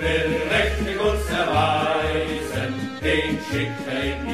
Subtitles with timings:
[0.00, 4.26] will mächtig uns erweisen, den schickt er in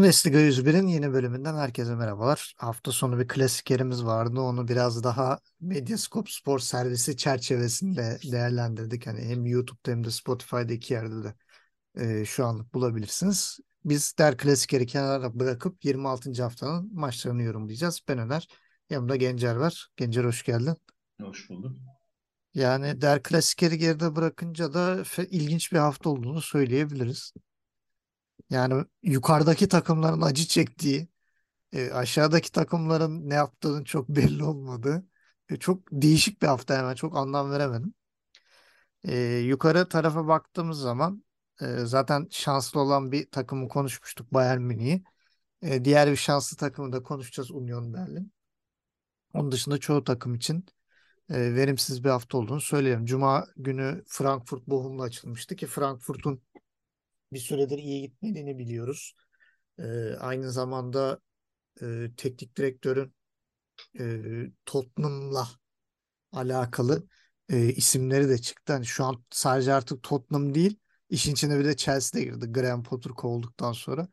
[0.00, 2.54] Bundesliga 101'in yeni bölümünden herkese merhabalar.
[2.56, 4.40] Hafta sonu bir klasik yerimiz vardı.
[4.40, 9.06] Onu biraz daha Medyascope Spor servisi çerçevesinde değerlendirdik.
[9.06, 11.34] Hani hem YouTube'da hem de Spotify'da iki yerde de
[11.94, 13.58] e, şu anlık bulabilirsiniz.
[13.84, 16.42] Biz der klasikeri kenara bırakıp 26.
[16.42, 18.00] haftanın maçlarını yorumlayacağız.
[18.08, 18.48] Ben Öner.
[18.90, 19.88] Yanımda Gencer var.
[19.96, 20.76] Gencer hoş geldin.
[21.20, 21.76] Hoş bulduk.
[22.54, 27.32] Yani der klasikeri geride bırakınca da ilginç bir hafta olduğunu söyleyebiliriz.
[28.50, 31.08] Yani yukarıdaki takımların acı çektiği,
[31.72, 35.06] e, aşağıdaki takımların ne yaptığının çok belli olmadığı,
[35.50, 37.94] e, çok değişik bir hafta hemen çok anlam veremedim.
[39.04, 41.24] E, yukarı tarafa baktığımız zaman
[41.60, 45.02] e, zaten şanslı olan bir takımı konuşmuştuk Bayern Münih'i.
[45.62, 48.32] E, diğer bir şanslı takımı da konuşacağız Union Berlin.
[49.34, 50.66] Onun dışında çoğu takım için
[51.30, 53.06] e, verimsiz bir hafta olduğunu söyleyelim.
[53.06, 56.42] Cuma günü Frankfurt Bochum'la açılmıştı ki Frankfurt'un
[57.32, 59.14] bir süredir iyi gitmediğini biliyoruz.
[59.78, 59.84] E,
[60.20, 61.20] aynı zamanda
[61.82, 63.14] e, teknik direktörün
[64.00, 64.22] e,
[64.66, 65.48] Tottenham'la
[66.32, 67.06] alakalı
[67.48, 68.72] e, isimleri de çıktı.
[68.72, 70.78] Hani şu an sadece artık Tottenham değil,
[71.10, 72.46] işin içine bir de Chelsea de girdi.
[72.52, 74.08] Graham Potter kovulduktan sonra.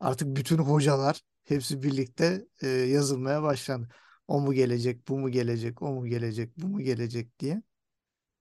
[0.00, 3.88] Artık bütün hocalar hepsi birlikte e, yazılmaya başlandı.
[4.28, 7.62] O mu gelecek, bu mu gelecek, o mu gelecek, bu mu gelecek diye.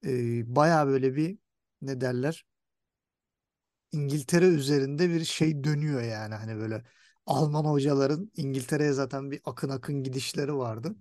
[0.06, 1.40] E, bayağı böyle bir
[1.82, 2.46] ne derler
[3.92, 6.84] İngiltere üzerinde bir şey dönüyor yani hani böyle
[7.26, 10.96] Alman hocaların İngiltere'ye zaten bir akın akın gidişleri vardı.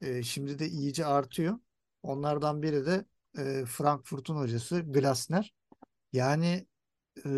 [0.00, 1.58] Ee, şimdi de iyice artıyor.
[2.02, 3.04] Onlardan biri de
[3.38, 5.54] e, Frankfurt'un hocası Glasner.
[6.12, 6.66] Yani
[7.26, 7.30] e,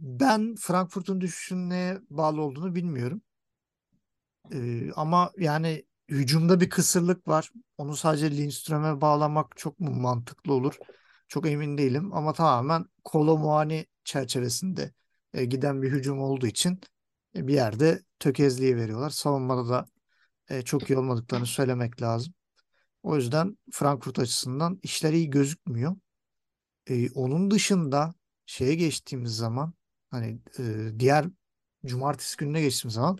[0.00, 3.22] ben Frankfurt'un düşüşünün neye bağlı olduğunu bilmiyorum.
[4.52, 7.50] E, ama yani hücumda bir kısırlık var.
[7.78, 10.74] Onu sadece Lindström'e bağlamak çok mu mantıklı olur?
[11.28, 14.92] Çok emin değilim ama tamamen Kolo Muani çerçevesinde
[15.34, 16.80] e, giden bir hücum olduğu için
[17.36, 19.10] e, bir yerde tökezliği veriyorlar.
[19.10, 19.86] Savunmada da
[20.50, 22.34] e, çok iyi olmadıklarını söylemek lazım.
[23.02, 25.96] O yüzden Frankfurt açısından işler iyi gözükmüyor.
[26.86, 28.14] E, onun dışında
[28.46, 29.74] şeye geçtiğimiz zaman
[30.10, 30.62] hani e,
[30.98, 31.26] diğer
[31.86, 33.18] cumartesi gününe geçtiğimiz zaman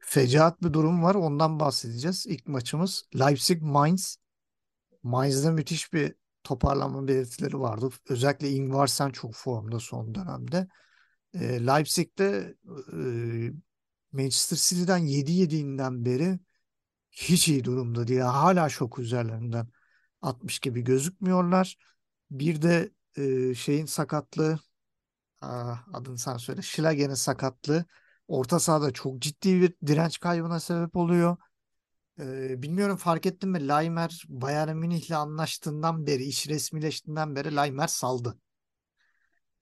[0.00, 1.14] fecaat bir durum var.
[1.14, 2.26] Ondan bahsedeceğiz.
[2.26, 4.16] İlk maçımız Leipzig-Mainz.
[5.02, 6.14] Mainz'da müthiş bir
[6.48, 7.90] toparlanma belirtileri vardı.
[8.08, 10.68] Özellikle Ingvarsen çok formda son dönemde.
[11.34, 12.54] E, Leipzig'te
[12.92, 12.98] e,
[14.12, 16.38] Manchester City'den 7 yediğinden beri
[17.10, 18.20] hiç iyi durumda değil.
[18.20, 19.68] Hala şok üzerlerinden
[20.22, 21.76] atmış gibi gözükmüyorlar.
[22.30, 24.58] Bir de e, şeyin sakatlığı
[25.40, 26.62] aa, adını sen söyle.
[26.62, 27.84] Schlager'in sakatlığı
[28.28, 31.36] orta sahada çok ciddi bir direnç kaybına sebep oluyor.
[32.20, 33.68] Ee, bilmiyorum fark ettin mi?
[33.68, 38.38] Laimer Bayern Münih'le anlaştığından beri, iş resmileştiğinden beri Laimer saldı.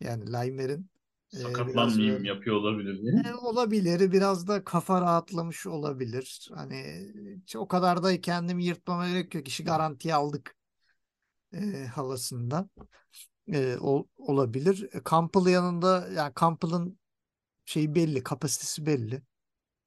[0.01, 0.91] Yani Laimer'in
[1.35, 3.23] e, biraz Sakatlanmayayım böyle yapıyor olabilir diye.
[3.25, 6.49] e, olabilir, biraz da kafa rahatlamış olabilir.
[6.55, 7.07] Hani
[7.57, 9.49] o kadar da kendimi yırtmama gerek yok.
[9.49, 10.57] İşi garantiye aldık
[11.53, 12.69] e, havasında
[13.53, 14.91] e, ol- olabilir.
[15.11, 16.99] Campbell yanında, yani Campbell'ın
[17.65, 19.23] şeyi belli, kapasitesi belli.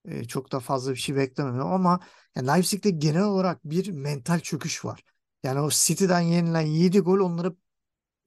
[0.06, 2.00] E, çok da fazla bir şey beklemiyorum ama
[2.36, 5.04] yani Leipzig'te genel olarak bir mental çöküş var.
[5.44, 7.56] Yani o City'den yenilen 7 gol onları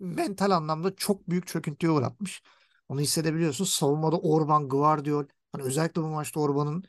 [0.00, 2.42] mental anlamda çok büyük çöküntüye uğratmış.
[2.88, 3.64] Onu hissedebiliyorsun.
[3.64, 5.24] Savunmada Orban, Gvardiol.
[5.52, 6.84] Hani özellikle bu maçta Orban'ın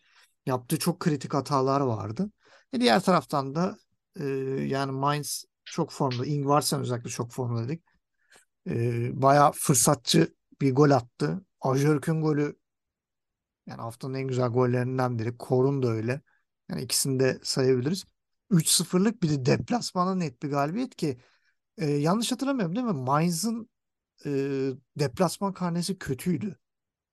[0.45, 2.31] yaptığı çok kritik hatalar vardı.
[2.73, 3.77] E diğer taraftan da
[4.19, 4.25] e,
[4.67, 6.25] yani Mainz çok formda.
[6.25, 7.83] Ingvarsen özellikle çok formda dedik.
[8.69, 11.45] E, bayağı fırsatçı bir gol attı.
[11.61, 12.55] Ajörk'ün golü
[13.67, 15.37] yani haftanın en güzel gollerinden biri.
[15.37, 16.21] Korun da öyle.
[16.69, 18.05] Yani ikisini de sayabiliriz.
[18.49, 21.17] 3-0'lık bir de deplasmanda net bir galibiyet ki
[21.77, 22.93] e, yanlış hatırlamıyorum değil mi?
[22.93, 23.69] Mainz'ın
[24.25, 24.29] e,
[24.99, 26.57] deplasman karnesi kötüydü.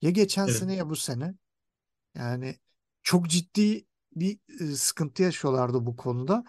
[0.02, 0.56] Ya geçen Evet.
[0.56, 1.34] sene ya bu sene.
[2.14, 2.56] Yani
[3.02, 3.86] çok ciddi
[4.16, 6.44] bir e, sıkıntı yaşıyorlardı bu konuda.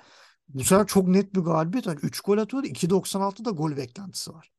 [0.48, 1.86] Bu sefer çok net bir galibiyet.
[1.86, 2.68] Yani 3 gol atıyordu.
[2.68, 4.52] 2.96'da gol beklentisi var.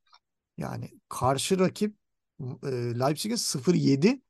[0.59, 1.97] Yani karşı rakip
[2.41, 2.67] e,
[3.01, 4.23] Leipzig'e 0-7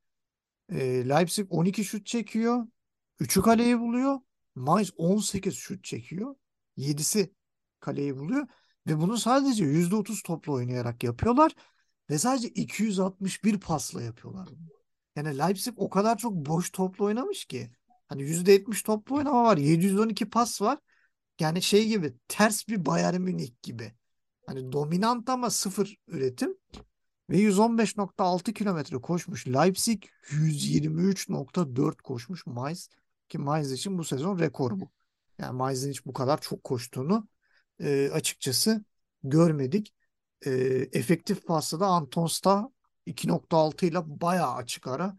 [0.72, 2.66] e, Leipzig 12 şut çekiyor.
[3.20, 4.20] 3'ü kaleyi buluyor.
[4.54, 6.34] Mainz 18 şut çekiyor.
[6.76, 7.34] 7'si
[7.80, 8.46] kaleyi buluyor.
[8.86, 11.52] Ve bunu sadece %30 topla oynayarak yapıyorlar.
[12.10, 14.48] Ve sadece 261 pasla yapıyorlar.
[15.16, 17.70] Yani Leipzig o kadar çok boş topla oynamış ki.
[18.08, 19.56] Hani %70 toplu oynama var.
[19.56, 20.78] 712 pas var.
[21.40, 23.92] Yani şey gibi ters bir Bayern Münih gibi.
[24.46, 26.61] Hani dominant ama sıfır üretim.
[27.30, 29.48] Ve 115.6 kilometre koşmuş.
[29.48, 32.88] Leipzig 123.4 koşmuş Mainz.
[33.28, 34.90] Ki Mainz için bu sezon rekor bu.
[35.38, 37.28] Yani Mainz'in hiç bu kadar çok koştuğunu
[37.80, 38.84] e, açıkçası
[39.24, 39.94] görmedik.
[40.46, 40.50] E,
[40.92, 42.66] efektif pasta da Anton Stah
[43.06, 45.16] 2.6 ile bayağı açık ara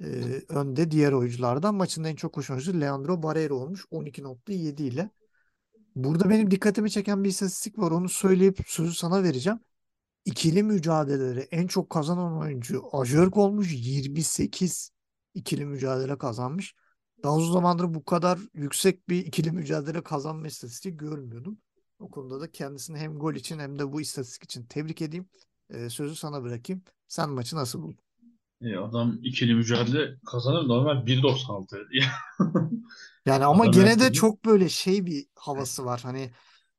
[0.00, 0.06] e,
[0.48, 1.74] önde diğer oyunculardan.
[1.74, 5.10] Maçın en çok koşan oyuncusu Leandro Barreiro olmuş 12.7 ile.
[5.96, 7.90] Burada benim dikkatimi çeken bir istatistik var.
[7.90, 9.60] Onu söyleyip sözü sana vereceğim.
[10.24, 13.68] İkili mücadeleleri en çok kazanan oyuncu Ajörg olmuş.
[13.72, 14.90] 28
[15.34, 16.74] ikili mücadele kazanmış.
[17.22, 21.58] Daha uzun zamandır bu kadar yüksek bir ikili mücadele kazanma istatistiği görmüyordum.
[21.98, 25.28] O konuda da kendisini hem gol için hem de bu istatistik için tebrik edeyim.
[25.70, 26.82] Ee, sözü sana bırakayım.
[27.08, 28.04] Sen maçı nasıl buldun?
[28.62, 31.86] E, adam ikili mücadele kazanır normal 1.96.
[33.26, 36.00] Yani ama Adam gene de çok böyle şey bir havası var.
[36.02, 36.30] Hani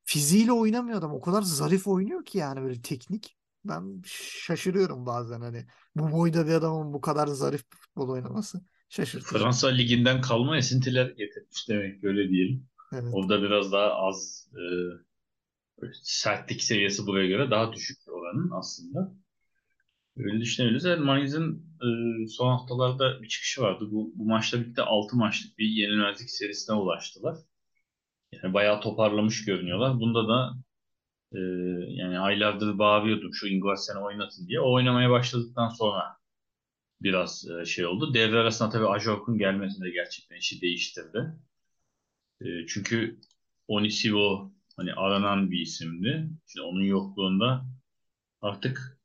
[0.04, 1.14] fiziğiyle oynamıyor adam.
[1.14, 3.38] O kadar zarif oynuyor ki yani böyle teknik.
[3.66, 4.02] Ben
[4.46, 5.66] şaşırıyorum bazen hani
[5.96, 9.40] bu boyda bir adamın bu kadar zarif bir futbol oynaması şaşırtıcı.
[9.40, 12.68] Fransa Ligi'nden kalma esintiler getirmiş demek öyle diyelim.
[12.94, 13.14] Evet.
[13.14, 14.64] Orada biraz daha az e,
[16.04, 19.14] sertlik seviyesi buraya göre daha düşük oranın aslında.
[20.18, 20.84] Öyle düşünebiliriz.
[20.84, 23.88] Yani Mainz'in e, son haftalarda bir çıkışı vardı.
[23.92, 27.38] Bu, bu maçla birlikte 6 maçlık bir yenilmezlik serisine ulaştılar.
[28.32, 30.00] Yani bayağı toparlamış görünüyorlar.
[30.00, 30.54] Bunda da
[31.34, 31.40] e,
[31.94, 34.60] yani aylardır bağırıyordum şu Ingvarsen'i oynatın diye.
[34.62, 36.18] O oynamaya başladıktan sonra
[37.02, 38.14] biraz e, şey oldu.
[38.14, 41.34] Devre arasında tabii Ajork'un gelmesi de gerçekten işi değiştirdi.
[42.42, 43.20] E, çünkü
[43.68, 46.30] Onisivo hani aranan bir isimdi.
[46.48, 47.66] Şimdi onun yokluğunda
[48.42, 49.00] artık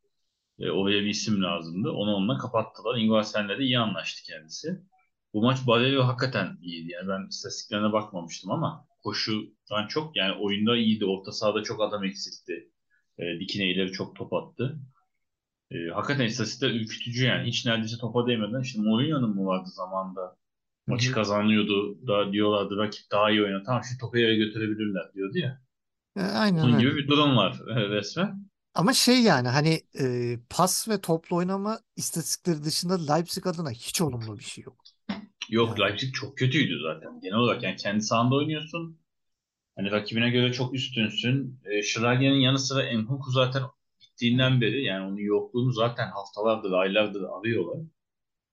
[0.59, 1.91] e, oraya bir isim lazımdı.
[1.91, 2.99] Onu onunla kapattılar.
[2.99, 4.83] Ingvarsen'le de iyi anlaştı kendisi.
[5.35, 6.93] Bu maç Barello hakikaten iyiydi.
[6.93, 11.05] Yani ben istatistiklerine bakmamıştım ama koşudan çok yani oyunda iyiydi.
[11.05, 12.71] Orta sahada çok adam eksiltti.
[13.19, 14.79] E, dikine ileri çok top attı.
[15.71, 17.49] E, hakikaten istatistikler ürkütücü yani.
[17.49, 18.61] Hiç neredeyse topa değmeden.
[18.61, 20.37] İşte Mourinho'nun mu vardı zamanda?
[20.87, 22.07] Maçı kazanıyordu.
[22.07, 23.65] Da diyorlardı rakip daha iyi oynar.
[23.67, 25.63] Tamam şu topu eve götürebilirler diyordu ya.
[26.17, 28.47] E, Aynen Bunun gibi bir durum var e, resmen.
[28.75, 34.39] Ama şey yani hani e, pas ve toplu oynama istatistikleri dışında Leipzig adına hiç olumlu
[34.39, 34.86] bir şey yok.
[35.51, 37.21] Yok Leipzig çok kötüydü zaten.
[37.21, 38.99] Genel olarak yani kendi sahanda oynuyorsun.
[39.77, 41.61] Hani rakibine göre çok üstünsün.
[41.65, 43.63] E, Schlager'in yanı sıra Enkuku zaten
[44.01, 47.83] gittiğinden beri yani onun yokluğunu zaten haftalardır, aylardır arıyorlar.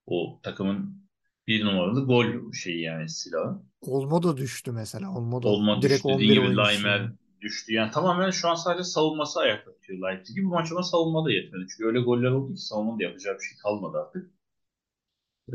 [0.06, 1.04] O takımın
[1.46, 3.62] bir numaralı gol şeyi yani silahı.
[3.80, 5.18] Olmo da düştü mesela.
[5.18, 6.08] Olmo da Olma direkt düştü.
[6.08, 7.72] 11 Dediğin gibi Laimer düştü.
[7.72, 10.44] Yani tamamen şu an sadece savunması ayakta tutuyor Leipzig'i.
[10.44, 11.66] Bu maç savunma da yetmedi.
[11.70, 14.30] Çünkü öyle goller oldu ki savunma da yapacağı bir şey kalmadı artık.
[15.48, 15.54] Ee,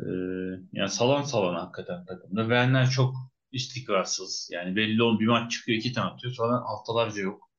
[0.74, 2.42] yani salan salan hakikaten takımda.
[2.42, 3.16] Werner çok
[3.52, 4.50] istikrarsız.
[4.52, 7.50] Yani belli olun bir maç çıkıyor iki tane atıyor sonra haftalarca yok.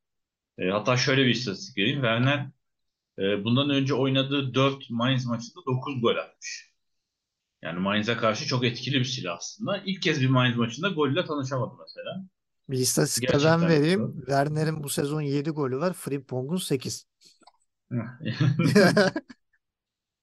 [0.58, 1.98] Ee, hatta şöyle bir istatistik vereyim.
[1.98, 2.46] Werner
[3.18, 6.70] e, bundan önce oynadığı 4 Mainz maçında 9 gol atmış.
[7.62, 9.82] Yani Mainz'e karşı çok etkili bir silah aslında.
[9.86, 12.24] İlk kez bir Mainz maçında golle tanışamadı mesela.
[12.68, 14.00] Bir istatistik ben vereyim.
[14.00, 14.14] yok.
[14.16, 15.92] Werner'in bu sezon 7 golü var.
[15.92, 17.06] Frimpong'un 8.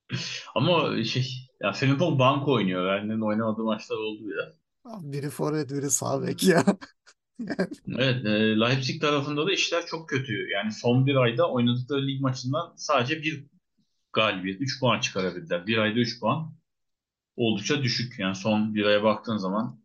[0.55, 2.95] Ama şey ya Frimpong banko oynuyor.
[2.95, 4.53] Werner'in oynamadığı maçlar oldu biraz.
[5.13, 6.65] Biri forvet, biri sağ bek ya.
[7.87, 10.49] Evet, e, Leipzig tarafında da işler çok kötü.
[10.49, 13.45] Yani son bir ayda oynadıkları lig maçından sadece bir
[14.13, 15.67] galibiyet, 3 puan çıkarabildiler.
[15.67, 16.53] Bir ayda 3 puan
[17.35, 18.19] oldukça düşük.
[18.19, 19.79] Yani son bir aya baktığın zaman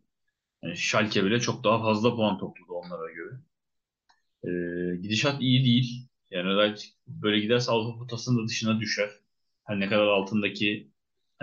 [0.63, 3.35] yani Schalke bile çok daha fazla puan topladı onlara göre.
[4.43, 4.49] E,
[4.97, 6.07] gidişat iyi değil.
[6.31, 9.09] Yani Leipzig böyle giderse Avrupa potasının da dışına düşer.
[9.63, 10.92] Her ne kadar altındaki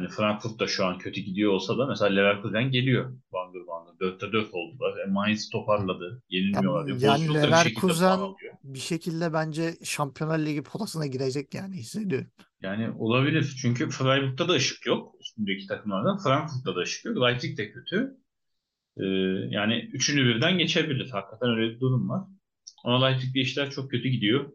[0.00, 3.92] hani Frankfurt da şu an kötü gidiyor olsa da mesela Leverkusen geliyor bangır bangır.
[3.92, 4.98] 4'te 4 oldular.
[4.98, 6.22] E, Mainz toparladı.
[6.28, 6.98] Yenilmiyorlar diyor.
[7.00, 8.54] Yani bir puan Leverkusen alıyor.
[8.64, 12.30] bir şekilde bence Şampiyonlar Ligi potasına girecek yani hissediyorum.
[12.62, 13.56] Yani olabilir.
[13.62, 15.14] Çünkü Freiburg'da da ışık yok.
[15.20, 16.18] Üstündeki takımlardan.
[16.18, 17.16] Frankfurt'ta da ışık yok.
[17.16, 18.16] Leipzig de kötü.
[18.96, 19.04] Ee,
[19.50, 21.10] yani üçünü birden geçebilir.
[21.10, 22.22] Hakikaten öyle bir durum var.
[22.84, 24.52] Ama Leipzig'de işler çok kötü gidiyor.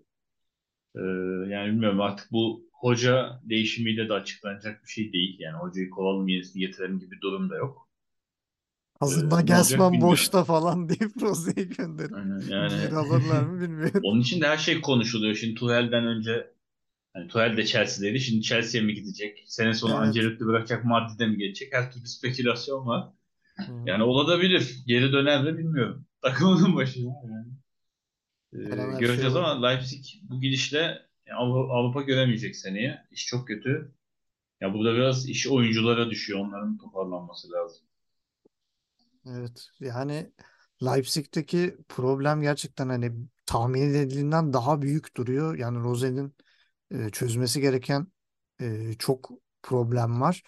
[0.96, 1.02] Ee,
[1.50, 5.38] yani bilmiyorum artık bu hoca değişimiyle de açıklanacak bir şey değil.
[5.40, 7.90] Yani hocayı kovalım yenisini getirelim gibi durum da yok.
[8.96, 14.02] Ee, Hazır olacak Nagelsmann boşta falan deyip Rose'yi gönderip Aynen, yani alırlar mı bilmiyorum.
[14.04, 15.36] onun için de her şey konuşuluyor.
[15.36, 16.52] Şimdi Tuchel'den önce
[17.14, 18.20] hani Tuchel de Chelsea'deydi.
[18.20, 19.44] Şimdi Chelsea'ye mi gidecek?
[19.48, 20.02] Sene sonu Evet.
[20.02, 21.74] Ancelotti bırakacak Madrid'e mi geçecek?
[21.74, 23.08] Her türlü spekülasyon var.
[23.58, 23.72] Hı.
[23.86, 24.76] Yani olabilir.
[24.88, 26.06] Geri döner mi bilmiyorum.
[26.22, 27.12] Takımının başında.
[27.24, 27.48] Yani.
[28.54, 29.52] Ee, şey göreceğiz olabilir.
[29.52, 33.08] ama Leipzig bu gidişle Avrupa göremeyecek seneye.
[33.12, 33.96] İş çok kötü.
[34.62, 36.40] Ya burada biraz iş oyunculara düşüyor.
[36.40, 37.88] Onların toparlanması lazım.
[39.30, 40.32] Evet yani
[40.84, 43.12] Leipzig'teki problem gerçekten hani
[43.46, 45.58] tahmin edildiğinden daha büyük duruyor.
[45.58, 46.36] Yani Rose'nin
[46.92, 48.08] e, çözmesi gereken
[48.62, 49.30] e, çok
[49.64, 50.44] problem var.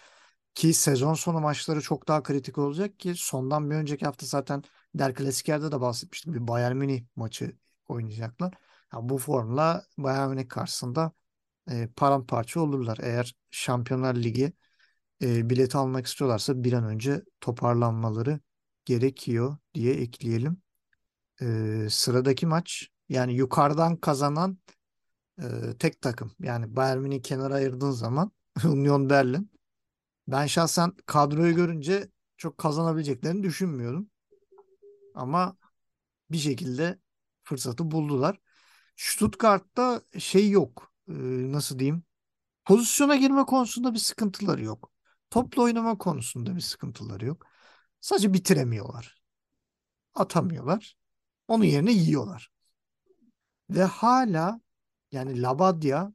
[0.54, 4.62] Ki sezon sonu maçları çok daha kritik olacak ki sondan bir önceki hafta zaten
[4.94, 6.34] Der Klasikler'de de bahsetmiştik.
[6.34, 7.56] Bir Bayern Münih maçı
[7.88, 8.54] oynayacaklar.
[8.94, 11.12] Ya bu formla Bayern Münih karşısında
[11.70, 12.98] e, paramparça olurlar.
[13.02, 14.52] Eğer Şampiyonlar Ligi
[15.22, 18.40] e, bileti almak istiyorlarsa bir an önce toparlanmaları
[18.84, 20.62] gerekiyor diye ekleyelim.
[21.42, 24.58] E, sıradaki maç yani yukarıdan kazanan
[25.42, 25.44] e,
[25.78, 26.32] tek takım.
[26.40, 28.32] Yani Bayern Münih kenara ayırdığın zaman
[28.66, 29.52] Union Berlin.
[30.28, 34.10] Ben şahsen kadroyu görünce çok kazanabileceklerini düşünmüyorum.
[35.14, 35.56] Ama
[36.30, 37.00] bir şekilde
[37.44, 38.40] fırsatı buldular.
[38.98, 40.92] Stuttgart'ta şey yok.
[41.08, 41.12] Ee,
[41.52, 42.02] nasıl diyeyim?
[42.64, 44.92] Pozisyona girme konusunda bir sıkıntıları yok.
[45.30, 47.46] Topla oynama konusunda bir sıkıntıları yok.
[48.00, 49.20] Sadece bitiremiyorlar.
[50.14, 50.96] Atamıyorlar.
[51.48, 52.50] Onun yerine yiyorlar.
[53.70, 54.60] Ve hala
[55.12, 56.12] yani Labadia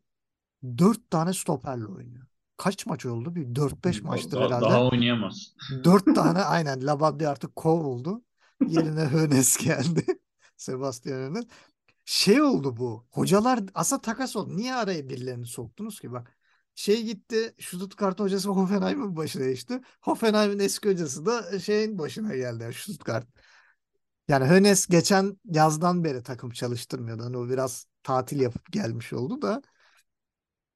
[0.77, 2.27] 4 tane stoperle oynuyor.
[2.57, 3.35] Kaç maç oldu?
[3.35, 4.65] Bir 4-5 maçtır Daha, herhalde.
[4.65, 5.53] daha oynayamaz.
[5.83, 8.21] 4 tane aynen Labadia artık kovuldu.
[8.67, 10.05] Yerine Hönes geldi.
[10.57, 11.45] Sebastian Hönes.
[12.05, 13.05] Şey oldu bu.
[13.11, 14.57] Hocalar aslında takas oldu.
[14.57, 16.11] Niye araya birilerini soktunuz ki?
[16.11, 16.37] Bak
[16.75, 19.81] şey gitti Stuttgart hocası Hoffenheim'in başına geçti.
[20.01, 23.27] Hoffenheim'in eski hocası da şeyin başına geldi Stuttgart.
[24.27, 27.23] Yani Hönes geçen yazdan beri takım çalıştırmıyordu.
[27.23, 29.61] Hani o biraz tatil yapıp gelmiş oldu da.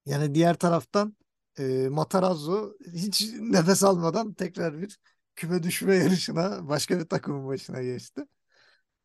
[0.05, 1.17] Yani diğer taraftan
[1.60, 5.00] e, Matarazzo hiç nefes almadan tekrar bir
[5.36, 8.25] küme düşme yarışına başka bir takımın başına geçti.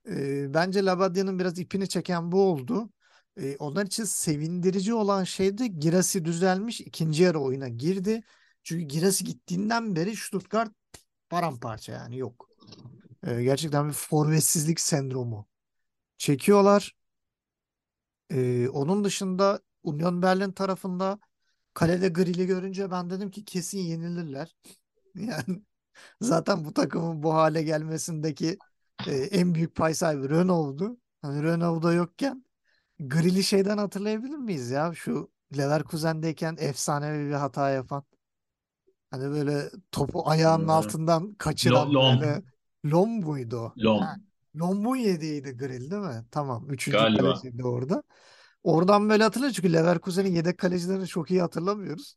[0.09, 2.90] E, bence Labadia'nın biraz ipini çeken bu oldu.
[3.37, 6.80] E, onlar için sevindirici olan şey de Girassi düzelmiş.
[6.80, 8.23] ikinci yarı oyuna girdi.
[8.62, 10.73] Çünkü Girassi gittiğinden beri Stuttgart
[11.30, 12.49] paramparça yani yok.
[13.26, 15.49] E, gerçekten bir forvetsizlik sendromu
[16.18, 16.97] çekiyorlar.
[18.30, 21.18] E, onun dışında Union Berlin tarafında
[21.75, 24.56] kalede Grill'i görünce ben dedim ki kesin yenilirler.
[25.14, 25.62] Yani
[26.21, 28.59] zaten bu takımın bu hale gelmesindeki
[29.06, 30.97] e, en büyük pay sahibi Renault'du.
[31.23, 32.44] Hani Renault da yokken
[33.00, 34.92] Grill'i şeyden hatırlayabilir miyiz ya?
[34.94, 38.04] Şu Leverkusen'deyken efsanevi bir hata yapan.
[39.11, 42.21] Hani böyle topu ayağının Ee, altından kaçıran Lom.
[42.21, 42.42] böyle
[42.87, 43.73] Lom muydu o?
[43.76, 44.00] Lom.
[44.00, 44.16] Ha,
[44.56, 46.25] Lom'un yediğiydi Grill değil mi?
[46.30, 46.71] Tamam.
[46.71, 47.23] Üçüncü Galiba.
[47.23, 48.02] kaleciydi orada.
[48.62, 52.16] Oradan böyle hatırlıyor çünkü Leverkusen'in yedek kalecilerini çok iyi hatırlamıyoruz.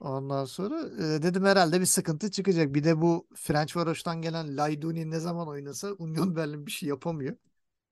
[0.00, 0.80] Ondan sonra
[1.16, 2.74] e, dedim herhalde bir sıkıntı çıkacak.
[2.74, 7.36] Bir de bu Ferencvaros'tan gelen Layduni ne zaman oynasa Union Berlin bir şey yapamıyor.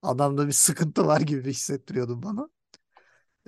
[0.02, 2.50] Adamda bir sıkıntı var gibi hissettiriyordu bana.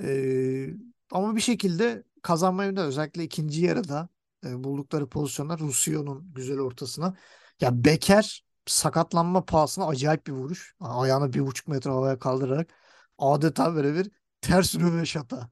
[0.00, 0.68] Ee,
[1.12, 4.08] ama bir şekilde kazanmayı da özellikle ikinci yarıda
[4.46, 7.16] e, buldukları pozisyonlar Russio'nun güzel ortasına.
[7.60, 10.76] Ya Beker sakatlanma pahasına acayip bir vuruş.
[10.80, 12.74] Ayağını bir buçuk metre havaya kaldırarak
[13.18, 15.50] adeta böyle bir ters röveşata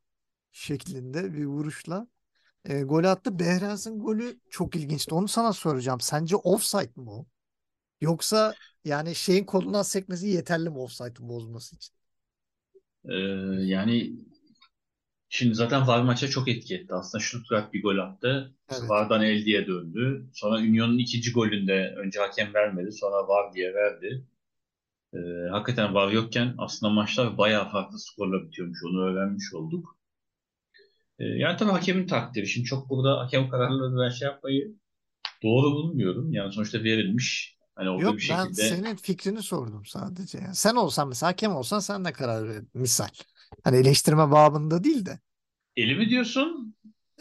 [0.53, 2.09] şeklinde bir vuruşla
[2.68, 3.40] e, gol attı.
[3.40, 5.14] Behrens'in golü çok ilginçti.
[5.14, 6.00] Onu sana soracağım.
[6.00, 7.26] Sence offside mı o?
[8.00, 11.94] Yoksa yani şeyin kolundan sekmesi yeterli mi offside'ı bozması için?
[13.04, 13.14] Ee,
[13.64, 14.12] yani
[15.28, 16.94] şimdi zaten VAR maça çok etki etti.
[16.94, 18.54] Aslında Stuttgart bir gol attı.
[18.70, 18.90] Evet.
[18.90, 20.30] VAR'dan el diye döndü.
[20.34, 22.92] Sonra Union'un ikinci golünde önce hakem vermedi.
[22.92, 24.26] Sonra VAR diye verdi.
[25.14, 25.18] Ee,
[25.50, 28.80] hakikaten VAR yokken aslında maçlar bayağı farklı skorla bitiyormuş.
[28.84, 29.98] Onu öğrenmiş olduk.
[31.18, 32.46] Ee, yani tabii hakemin takdiri.
[32.46, 34.75] Şimdi çok burada hakem kararları ben şey yapmayı
[35.42, 36.32] doğru bulmuyorum.
[36.32, 37.58] Yani sonuçta verilmiş.
[37.76, 40.38] Hani orada Yok bir ben şekilde senin fikrini sordum sadece.
[40.38, 42.62] Yani sen olsan mesela hakem olsan sen de karar ver.
[42.75, 43.08] Misal.
[43.64, 45.20] Hani eleştirme babında değil de.
[45.76, 46.75] eli mi diyorsun?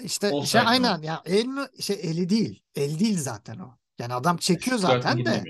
[0.03, 0.67] İşte şey Offside mı?
[0.69, 2.63] aynen ya el mi şey eli değil.
[2.75, 3.77] El değil zaten o.
[3.99, 5.43] Yani adam çekiyor Stuttgart'ın zaten de.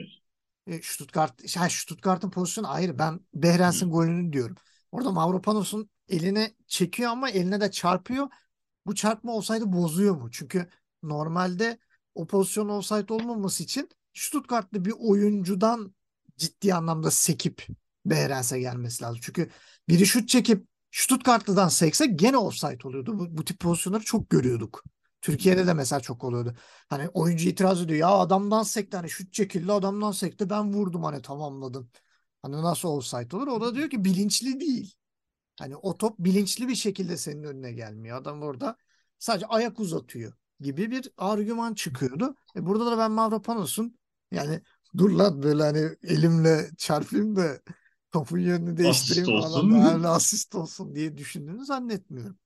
[0.68, 3.00] E, Stuttgart, şey, Stuttgart'ın pozisyonu ayrı.
[3.00, 4.56] Ben Behrens'in golünü diyorum.
[4.92, 8.28] Orada Mavropanos'un eline çekiyor ama eline de çarpıyor.
[8.86, 10.30] Bu çarpma olsaydı bozuyor mu?
[10.32, 10.70] Çünkü
[11.04, 11.80] normalde
[12.16, 15.96] o pozisyon offside olmaması için Stuttgart'lı bir oyuncudan
[16.38, 17.68] ciddi anlamda sekip
[18.06, 19.20] Behrens'e gelmesi lazım.
[19.24, 19.50] Çünkü
[19.90, 23.20] biri şut çekip Stuttgart'lıdan sekse gene offside oluyordu.
[23.20, 24.84] Bu, bu tip pozisyonları çok görüyorduk.
[25.22, 26.56] Türkiye'de de mesela çok oluyordu.
[26.90, 28.00] Hani oyuncu itiraz ediyor.
[28.00, 31.90] Ya adamdan sekti hani şut çekildi adamdan sekti ben vurdum hani tamamladım.
[32.42, 33.48] Hani nasıl offside olur?
[33.48, 34.96] O da diyor ki bilinçli değil.
[35.60, 38.18] Hani o top bilinçli bir şekilde senin önüne gelmiyor.
[38.22, 38.78] Adam orada
[39.20, 42.36] sadece ayak uzatıyor gibi bir argüman çıkıyordu.
[42.56, 44.00] E burada da ben Mavropanos'un
[44.32, 44.62] yani
[44.98, 47.60] dur lan böyle hani elimle çarpayım da
[48.12, 49.72] topun yönünü değiştireyim Asist falan olsun.
[49.72, 52.38] da yani asist olsun diye düşündüğünü zannetmiyorum.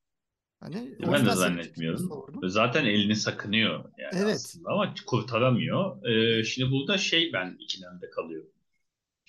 [0.60, 2.00] Hani o Ben de zannetmiyorum.
[2.00, 2.42] fikrini sordum.
[2.50, 4.36] Zaten elini sakınıyor yani Evet.
[4.36, 6.06] aslında ama kurtaramıyor.
[6.06, 8.50] Ee, şimdi burada şey ben ikilemde kalıyorum.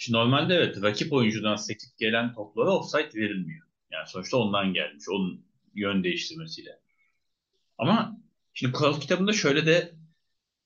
[0.03, 3.67] Şimdi normalde evet rakip oyuncudan sekip gelen toplara offside verilmiyor.
[3.91, 5.05] Yani sonuçta ondan gelmiş.
[5.09, 6.81] Onun yön değiştirmesiyle.
[7.79, 8.17] Ama
[8.55, 9.95] şimdi kural kitabında şöyle de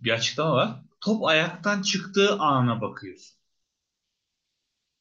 [0.00, 0.80] bir açıklama var.
[1.00, 3.36] Top ayaktan çıktığı ana bakıyorsun.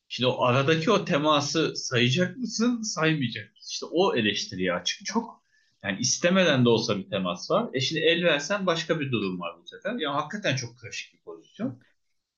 [0.08, 3.70] Şimdi o aradaki o teması sayacak mısın, saymayacak mısın?
[3.72, 5.44] İşte o eleştiriye açık çok.
[5.84, 7.70] Yani istemeden de olsa bir temas var.
[7.74, 9.96] E şimdi el versen başka bir durum var bu sefer.
[10.00, 11.82] Ya hakikaten çok karışık bir pozisyon.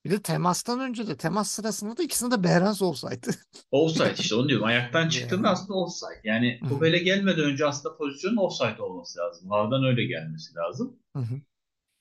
[0.08, 3.28] Bir de temastan önce de temas sırasında da ikisinde de Behrens olsaydı.
[3.72, 4.66] Offside işte onu diyorum.
[4.66, 6.22] Ayaktan çıktığında aslında offside.
[6.24, 9.50] Yani top ele gelmeden önce aslında pozisyonun offside olması lazım.
[9.50, 11.00] Vardan öyle gelmesi lazım.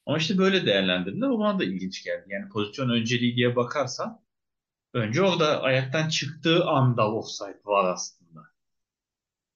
[0.07, 1.29] Ama işte böyle değerlendirdiler.
[1.29, 2.25] O bana da ilginç geldi.
[2.29, 4.23] Yani pozisyon önceliği diye bakarsan
[4.95, 8.41] önce orada ayaktan çıktığı anda offside var aslında.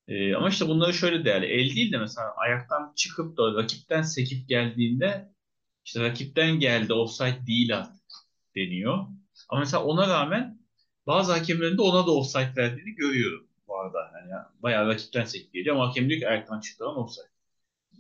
[0.09, 1.47] Ee, ama işte bunları şöyle değerli.
[1.47, 5.33] El değil de mesela ayaktan çıkıp da rakipten sekip geldiğinde
[5.85, 8.00] işte rakipten geldi offside değil artık
[8.57, 8.99] deniyor.
[9.49, 10.59] Ama mesela ona rağmen
[11.07, 13.99] bazı hakemlerin de ona da offside verdiğini görüyorum bu arada.
[14.31, 17.27] Yani bayağı rakipten sekip geliyor ama hakem diyor ki ayaktan çıktı ama offside.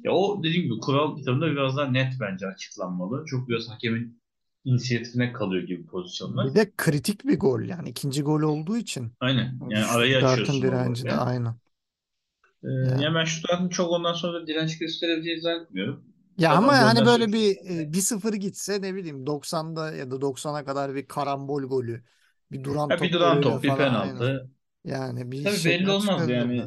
[0.04, 3.25] Ya o dediğim gibi kural kitabında biraz daha net bence açıklanmalı.
[3.26, 4.21] Çok biraz hakemin
[4.64, 6.47] inisiyatifine kalıyor gibi pozisyonlar.
[6.50, 9.12] Bir de kritik bir gol yani ikinci gol olduğu için.
[9.21, 9.61] Aynen.
[9.69, 11.25] Yani arayı Stuttgart'ın açıyorsun direnci de orada.
[11.26, 11.54] aynen.
[12.64, 13.02] Ee, Yani.
[13.04, 16.04] yani ben Stuttgart'ın çok ondan sonra direnç gösterebileceğini zannetmiyorum.
[16.40, 20.94] Ya ama hani böyle bir e, 1-0 gitse ne bileyim 90'da ya da 90'a kadar
[20.94, 22.04] bir karambol golü,
[22.52, 24.16] bir duran top bir duran top, bir falan aynen.
[24.16, 24.50] penaltı.
[24.85, 26.62] Yani bir Tabii şeyler belli olmaz yani.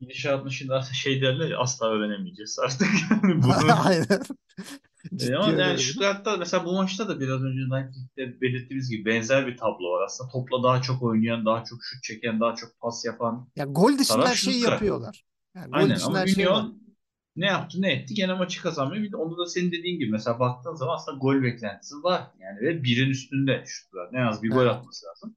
[0.00, 2.88] Gidişatını şimdi aslında şey derler ya asla öğrenemeyeceğiz artık.
[3.10, 4.20] Yani bunu Aynen.
[5.12, 5.78] E, Ciddi ama yani öyle.
[5.78, 10.04] Stuttgart'ta mesela bu maçta da biraz önce Leipzig'te belirttiğimiz gibi benzer bir tablo var.
[10.04, 13.48] Aslında topla daha çok oynayan, daha çok şut çeken, daha çok pas yapan.
[13.56, 15.24] Ya gol dışında her şeyi yapıyorlar.
[15.54, 16.66] Yani gol Aynen ama her şey var.
[17.36, 19.02] Ne yaptı ne etti gene maçı kazanmıyor.
[19.02, 22.22] Bir de onda da senin dediğin gibi mesela baktığın zaman aslında gol beklentisi var.
[22.38, 24.14] Yani ve birin üstünde Stuttgart.
[24.14, 25.36] En az bir gol atması lazım.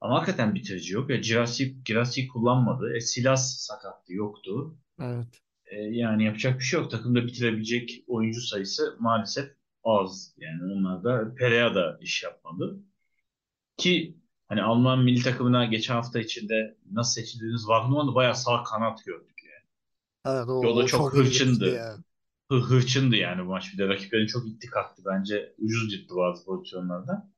[0.00, 1.10] Ama hakikaten bitirici yok.
[1.10, 2.96] Ya Girassi, Girassi kullanmadı.
[2.96, 4.78] E, Silas sakattı yoktu.
[5.00, 5.42] Evet.
[5.66, 6.90] E, yani yapacak bir şey yok.
[6.90, 9.50] Takımda bitirebilecek oyuncu sayısı maalesef
[9.84, 10.34] az.
[10.38, 12.78] Yani onlar da Perea da iş yapmadı.
[13.76, 14.16] Ki
[14.48, 19.35] hani Alman milli takımına geçen hafta içinde nasıl seçildiğiniz Wagner'ı bayağı sağ kanat gördük.
[20.26, 21.80] Evet o, Ki o çok ilginçti hırçındı.
[22.50, 23.72] Hı, hırçındı yani bu maç.
[23.72, 25.02] Bir de rakiplerin çok ittik attı.
[25.06, 27.30] Bence ucuz gitti bazı pozisyonlarda.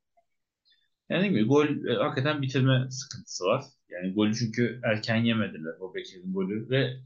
[1.09, 3.64] Yani gibi gol e, hakikaten bitirme sıkıntısı var.
[3.88, 5.74] Yani golü çünkü erken yemediler.
[5.81, 6.96] O Bekir'in golü ve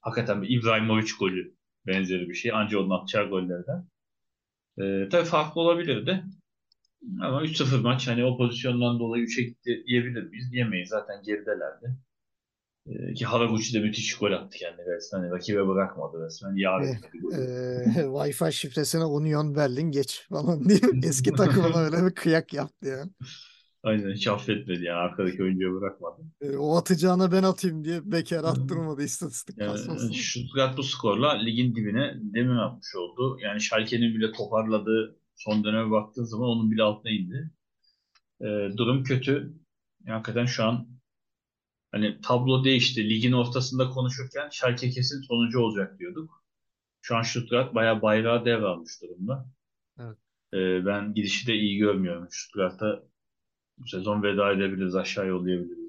[0.00, 1.54] hakikaten bir İbrahimovic golü
[1.86, 2.52] benzeri bir şey.
[2.52, 3.88] Anca onun atacağı gollerden.
[4.78, 6.24] Ee, tabii farklı olabilirdi.
[7.20, 10.52] Ama 3-0 maç hani o pozisyondan dolayı 3'e gitti diyebilir miyiz?
[10.52, 10.88] Diyemeyiz.
[10.88, 11.96] Zaten geridelerdi.
[12.86, 15.20] Ee, ki Haraguchi de müthiş gol attı kendi resmen.
[15.20, 16.56] Hani rakibe bırakmadı resmen.
[16.56, 17.34] Yar Eh, golü.
[17.34, 23.10] Eee Wi-Fi şifresine Union Berlin geç falan diye eski takımına öyle bir kıyak yaptı yani.
[23.82, 24.96] Aynen hiç affetmedi yani.
[24.98, 26.22] Arkadaki oyuncuya bırakmadı.
[26.40, 30.12] E, o atacağına ben atayım diye Beker attırmadı istatistik Yani kasmasın.
[30.12, 33.38] Stuttgart bu skorla ligin dibine demin atmış oldu.
[33.42, 37.50] Yani Schalke'nin bile toparladığı son döneme baktığın zaman onun bile altına indi.
[38.40, 39.52] Ee, durum kötü.
[40.06, 40.88] Yani hakikaten şu an
[41.92, 43.10] hani tablo değişti.
[43.10, 46.44] Ligin ortasında konuşurken Schalke kesin sonuncu olacak diyorduk.
[47.00, 49.46] Şu an Stuttgart bayağı bayrağı devralmış durumda.
[49.98, 50.16] Evet.
[50.54, 52.28] Ee, ben gidişi de iyi görmüyorum.
[52.30, 53.02] Stuttgart'a
[53.78, 55.86] bu sezon veda edebiliriz, aşağı yollayabiliriz.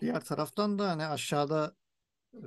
[0.00, 1.76] Diğer taraftan da hani aşağıda
[2.34, 2.42] e,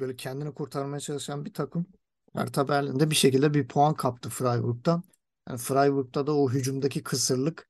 [0.00, 1.86] böyle kendini kurtarmaya çalışan bir takım
[2.32, 5.02] Hertha Berlin'de bir şekilde bir puan kaptı Freiburg'dan.
[5.48, 7.68] Yani Freiburg'da da o hücumdaki kısırlık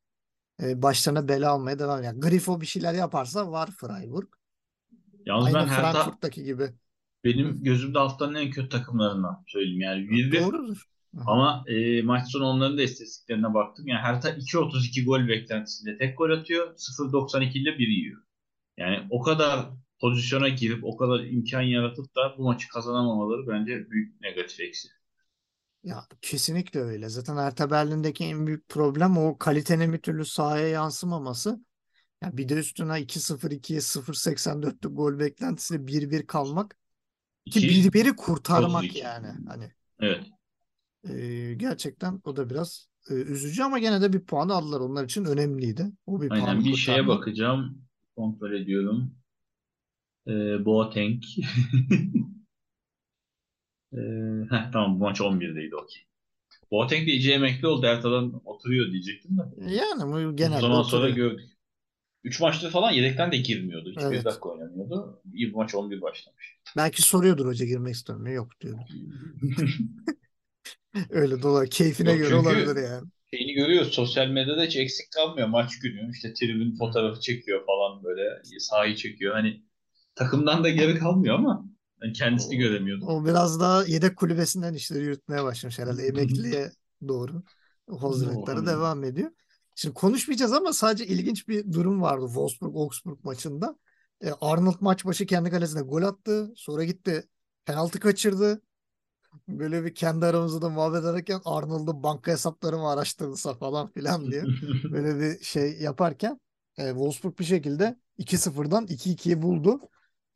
[0.62, 2.14] e, başlarına bela almaya devam ediyor.
[2.14, 4.28] Yani Grifo bir şeyler yaparsa var Freiburg.
[5.26, 6.68] Yalnız Aynı ben Hertha Frankfurt'taki gibi.
[7.24, 9.80] Benim gözümde haftanın en kötü takımlarından söyleyeyim.
[9.80, 10.82] Yani 1-1 Doğrudur.
[11.26, 13.88] Ama e, maç sonu onların da istatistiklerine baktım.
[13.88, 16.74] Yani Hertha 2.32 gol beklentisiyle tek gol atıyor.
[16.76, 18.22] 0.92 ile 1 yiyor.
[18.76, 19.66] Yani o kadar
[20.00, 24.88] pozisyona girip o kadar imkan yaratıp da bu maçı kazanamamaları bence büyük negatif eksi.
[25.86, 27.08] Ya kesinlikle öyle.
[27.08, 31.60] Zaten Hertha Berlin'deki en büyük problem o kalitenin bir türlü sahaya yansımaması.
[32.22, 36.76] Ya bir de üstüne 2-0 2'ye 0.84'lük gol beklentisiyle 1-1 kalmak
[37.50, 38.98] ki 2 1-1'i kurtarmak 32.
[38.98, 39.28] yani.
[39.48, 40.26] Hani Evet.
[41.08, 44.80] e, gerçekten o da biraz e, üzücü ama gene de bir puan aldılar.
[44.80, 45.92] Onlar için önemliydi.
[46.06, 47.20] O bir Aynen puanı bir şeye kurtarmak.
[47.20, 47.82] bakacağım.
[48.16, 49.14] Kontrol ediyorum.
[50.26, 51.22] E, Boateng.
[53.92, 53.98] e,
[54.50, 56.02] heh, tamam bu maç 11'deydi okey.
[56.70, 57.86] Boateng de iyice emekli oldu.
[57.86, 59.42] Hertha'dan oturuyor diyecektim de.
[59.74, 61.16] Yani bu genelde zaman sonra oturuyor.
[61.16, 61.50] gördük.
[62.24, 63.90] 3 maçta falan yedekten de girmiyordu.
[63.90, 64.24] Hiç bir Evet.
[64.24, 65.22] dakika oynamıyordu.
[65.34, 66.58] İyi bu maç 11 başlamış.
[66.76, 68.30] Belki soruyordur hoca girmek istiyor mu?
[68.30, 68.88] Yok diyordur.
[71.10, 71.70] Öyle dolar.
[71.70, 73.08] Keyfine Yok göre olabilir yani.
[73.34, 73.92] şeyini görüyoruz.
[73.94, 76.10] Sosyal medyada hiç eksik kalmıyor maç günü.
[76.12, 78.22] İşte tribün fotoğrafı çekiyor falan böyle.
[78.58, 79.34] Sahayı çekiyor.
[79.34, 79.62] Hani
[80.14, 81.66] takımdan da geri kalmıyor ama
[82.02, 83.08] ben kendisini göremiyordum.
[83.08, 86.06] O biraz daha yedek kulübesinden işleri yürütmeye başlamış herhalde.
[86.06, 86.70] Emekliye
[87.08, 87.42] doğru.
[88.00, 88.66] Hazırlıkları Doğru.
[88.66, 89.30] devam ediyor.
[89.74, 93.78] Şimdi konuşmayacağız ama sadece ilginç bir durum vardı Wolfsburg-Augsburg maçında.
[94.20, 96.52] E, Arnold maç başı kendi kalesine gol attı.
[96.56, 97.28] Sonra gitti
[97.64, 98.62] penaltı kaçırdı.
[99.48, 104.42] Böyle bir kendi aramızda da muhabbet ederken Arnold'un banka hesaplarımı araştırılsa falan filan diye.
[104.92, 106.40] Böyle bir şey yaparken
[106.78, 109.80] e, Wolfsburg bir şekilde 2-0'dan 2-2'yi buldu.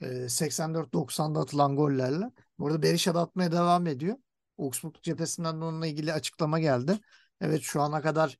[0.00, 2.30] E, 84-90'da atılan gollerle.
[2.58, 4.16] Bu arada Berisha da atmaya devam ediyor.
[4.58, 6.98] Augsburg cephesinden de onunla ilgili açıklama geldi.
[7.40, 8.36] Evet şu ana kadar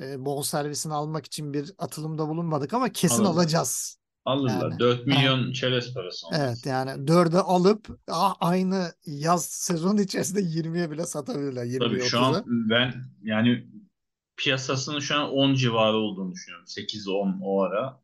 [0.00, 3.42] e, bon servisini almak için bir atılımda bulunmadık ama kesin Alırlar.
[3.42, 3.98] alacağız.
[4.24, 4.70] Alırlar.
[4.70, 4.78] Yani.
[4.78, 6.40] 4 milyon çerez parası olmaz.
[6.42, 11.64] Evet yani dörde alıp a- aynı yaz sezonu içerisinde 20'ye bile satabilirler.
[11.64, 12.26] 20'ye Tabii şu 30'a.
[12.36, 13.66] an ben yani
[14.36, 16.66] piyasasının şu an 10 civarı olduğunu düşünüyorum.
[16.66, 18.00] 8-10 o ara.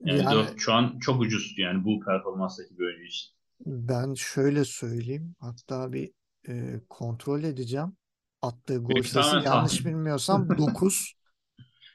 [0.00, 3.34] Yani, Yani- 4 şu an çok ucuz yani bu performanstaki bir oyuncu için.
[3.66, 5.34] Ben şöyle söyleyeyim.
[5.40, 6.10] Hatta bir
[6.48, 7.96] e, kontrol edeceğim.
[8.42, 9.94] Attığı gol sayısı yanlış tahmin.
[9.96, 11.12] bilmiyorsam 9.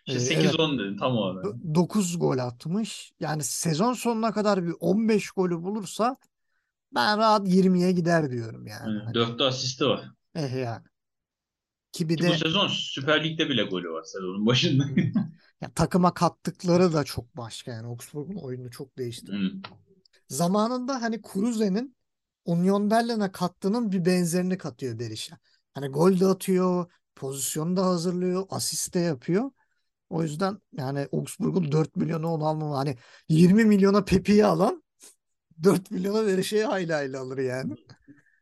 [0.06, 0.54] İşte Ee, evet.
[0.54, 1.44] 8-10 dedim tam o ara.
[1.76, 3.12] 9 gol atmış.
[3.20, 6.18] Yani sezon sonuna kadar bir 15 golü bulursa
[6.96, 8.90] ben rahat 20'ye gider diyorum yani.
[8.94, 10.02] Yani Hani, 4'te asisti var.
[10.36, 10.86] eh yani.
[11.92, 14.86] Ki bir Ki de bu sezon Süper Lig'de bile golü var sezonun başında.
[15.62, 17.88] ya, takıma kattıkları da çok başka yani.
[17.88, 19.32] Augsburg'un oyunu çok değişti.
[19.32, 19.52] Hı.
[20.28, 21.96] Zamanında hani Kruse'nin
[22.46, 25.38] Union Berlin'e kattığının bir benzerini katıyor Berisha.
[25.74, 29.52] Hani gol de atıyor, pozisyonu da hazırlıyor, asist de yapıyor.
[30.10, 32.98] O yüzden yani Augsburg'un 4 milyonu onu almama hani
[33.30, 34.84] 20 milyona Pepe'yi alan
[35.64, 37.74] 4 milyona Berisha'yı hayli hayli alır yani.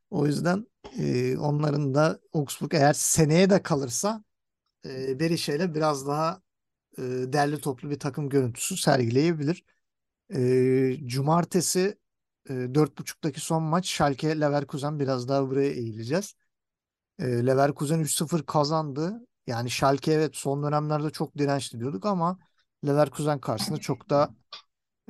[0.10, 0.68] O yüzden
[1.00, 4.24] e, onların da Augsburg eğer seneye de kalırsa
[4.86, 6.42] e, Berisha ile biraz daha
[6.98, 9.66] e, derli toplu bir takım görüntüsü sergileyebilir.
[10.36, 12.00] E, cumartesi
[12.50, 16.36] e, 4.30'daki son maç Schalke Leverkusen biraz daha buraya eğileceğiz.
[17.20, 19.28] E, Leverkusen 3-0 kazandı.
[19.48, 22.40] Yani Schalke evet son dönemlerde çok dirençli diyorduk ama
[22.88, 24.36] Leverkusen karşısında çok da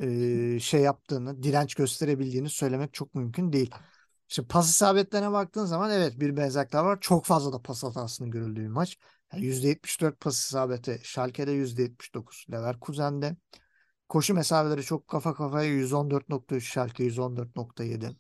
[0.02, 3.72] e, şey yaptığını, direnç gösterebildiğini söylemek çok mümkün değil.
[4.28, 6.98] Şimdi pas isabetlerine baktığın zaman evet bir benzerlikler var.
[7.02, 8.98] Çok fazla da pas hatasının görüldüğü bir maç.
[9.34, 13.36] Yani %74 pas isabeti Schalke'de %79 Leverkusen'de.
[14.10, 18.16] Koşu mesafeleri çok kafa kafaya 114.3 Schalke 114.7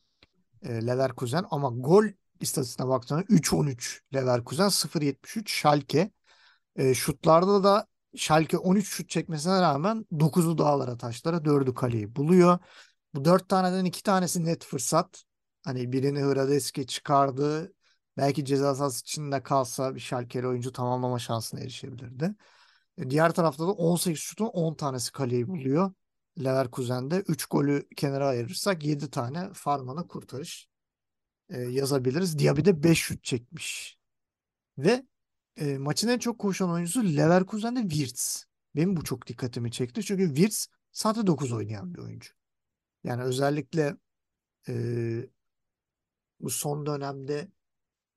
[0.61, 2.05] e, Leverkusen ama gol
[2.41, 6.11] istatistiğine baktığında 3-13 Leverkusen 0-73 Schalke.
[6.75, 12.59] E, şutlarda da Schalke 13 şut çekmesine rağmen 9'u dağlara taşlara 4'ü kaleyi buluyor.
[13.15, 15.26] Bu 4 taneden 2 tanesi net fırsat.
[15.67, 17.73] Hani birini Hradeski çıkardı.
[18.17, 22.35] Belki ceza sahası içinde kalsa bir Schalke'li oyuncu tamamlama şansına erişebilirdi.
[22.97, 25.91] E, Diğer tarafta da 18 şutun 10 tanesi kaleyi buluyor.
[26.43, 30.67] Leverkusen'de 3 golü kenara ayırırsak 7 tane Farman'a kurtarış
[31.49, 32.39] e, yazabiliriz.
[32.39, 33.97] Diaby de 5 şut çekmiş.
[34.77, 35.05] Ve
[35.57, 38.45] e, maçın en çok koşan oyuncusu Leverkusen'de Wirtz.
[38.75, 40.03] Benim bu çok dikkatimi çekti.
[40.03, 42.33] Çünkü Wirtz sahte 9 oynayan bir oyuncu.
[43.03, 43.97] Yani özellikle
[44.69, 44.73] e,
[46.39, 47.51] bu son dönemde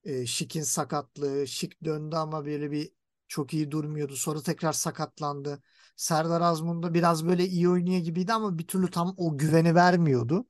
[0.05, 2.93] e, Şik'in sakatlığı, Şik döndü ama böyle bir
[3.29, 4.17] çok iyi durmuyordu.
[4.17, 5.63] Sonra tekrar sakatlandı.
[5.97, 10.47] Serdar Azmun da biraz böyle iyi oynuyor gibiydi ama bir türlü tam o güveni vermiyordu.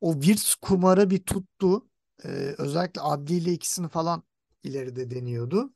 [0.00, 1.86] O Wirtz kumarı bir tuttu.
[2.24, 4.22] Ee, özellikle Adli ile ikisini falan
[4.62, 5.74] ileride deniyordu.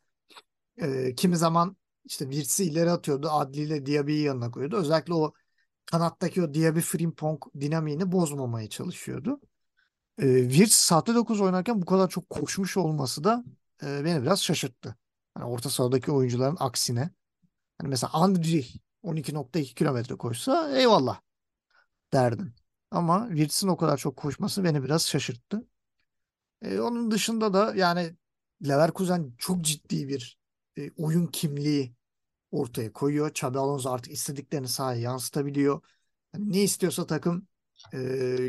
[0.77, 3.29] Ee, kimi zaman işte Wirtz'i ileri atıyordu.
[3.31, 4.77] Adli ile Diaby'yi yanına koyuyordu.
[4.77, 5.33] Özellikle o
[5.87, 9.41] kanattaki o Diaby Frimpong dinamiğini bozmamaya çalışıyordu.
[10.18, 13.44] Ee, Wirtz sahte 9 oynarken bu kadar çok koşmuş olması da
[13.83, 14.96] e, beni biraz şaşırttı.
[15.35, 17.11] Hani orta sahadaki oyuncuların aksine.
[17.78, 18.66] Hani mesela Andri
[19.02, 21.20] 12.2 kilometre koşsa eyvallah
[22.12, 22.54] derdim.
[22.90, 25.66] Ama Wirtz'in o kadar çok koşması beni biraz şaşırttı.
[26.62, 28.16] E, onun dışında da yani
[28.68, 30.38] Leverkusen çok ciddi bir
[30.78, 31.94] e, oyun kimliği
[32.50, 33.31] ortaya koyuyor.
[33.31, 35.83] Xabi Alonso artık istediklerini sahaya yansıtabiliyor.
[36.35, 37.48] Yani ne istiyorsa takım
[37.92, 37.98] e,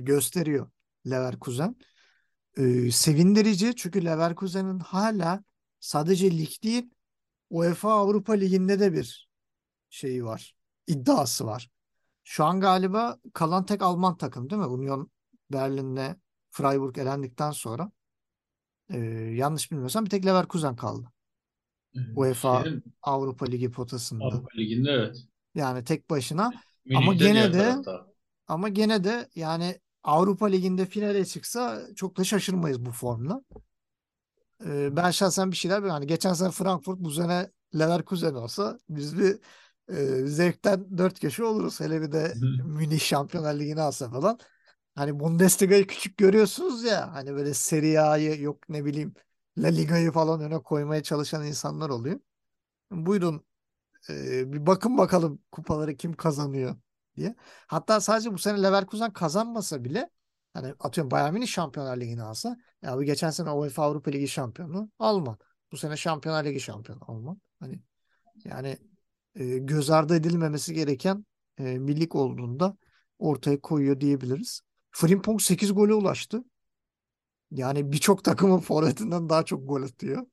[0.01, 0.71] gösteriyor
[1.07, 1.75] Leverkusen.
[2.57, 5.43] E, sevindirici çünkü Leverkusen'in hala
[5.79, 6.89] sadece lig değil
[7.49, 9.29] UEFA Avrupa Ligi'nde de bir
[9.89, 10.55] şeyi var.
[10.87, 11.69] iddiası var.
[12.23, 14.67] Şu an galiba kalan tek Alman takım değil mi?
[14.67, 15.11] Union
[15.51, 16.15] Berlin'le
[16.51, 17.91] Freiburg elendikten sonra.
[18.89, 18.97] Ee,
[19.35, 21.07] yanlış bilmiyorsam bir tek Leverkusen kaldı.
[22.15, 24.23] UEFA Şeyin, Avrupa Ligi potasında.
[24.25, 25.17] Avrupa Ligi'nde evet.
[25.55, 26.51] Yani tek başına
[26.95, 28.07] Ama Münih'te gene diğer de- tarafta.
[28.47, 33.41] ama gene de yani Avrupa Ligi'nde finale çıksa çok da şaşırmayız bu formla.
[34.65, 39.39] Ee, ben şahsen bir şeyler yani geçen sene Frankfurt bu sene Leverkusen olsa biz bir
[39.89, 41.79] e, zevkten dört köşe oluruz.
[41.79, 42.33] Hele bir de
[42.65, 44.39] Münih Şampiyonlar Ligi'ni alsa falan.
[44.95, 49.13] Hani Bundesliga'yı küçük görüyorsunuz ya hani böyle Serie A'yı yok ne bileyim
[49.57, 52.19] La Liga'yı falan öne koymaya çalışan insanlar oluyor.
[52.91, 53.45] Buyurun
[54.09, 56.75] e, bir bakın bakalım kupaları kim kazanıyor
[57.19, 57.35] diye.
[57.67, 60.09] Hatta sadece bu sene Leverkusen kazanmasa bile
[60.53, 64.89] hani atıyorum Bayern Münih Şampiyonlar Ligi'ni alsa ya bu geçen sene UEFA Avrupa Ligi şampiyonu
[64.99, 65.37] Alman.
[65.71, 67.41] Bu sene Şampiyonlar Ligi şampiyonu Alman.
[67.59, 67.79] Hani
[68.45, 68.77] yani
[69.35, 71.25] e, göz ardı edilmemesi gereken
[71.59, 72.77] e, bir lig olduğunda
[73.19, 74.61] ortaya koyuyor diyebiliriz.
[74.91, 76.43] Frimpong 8 gole ulaştı.
[77.51, 80.25] Yani birçok takımın forvetinden daha çok gol atıyor.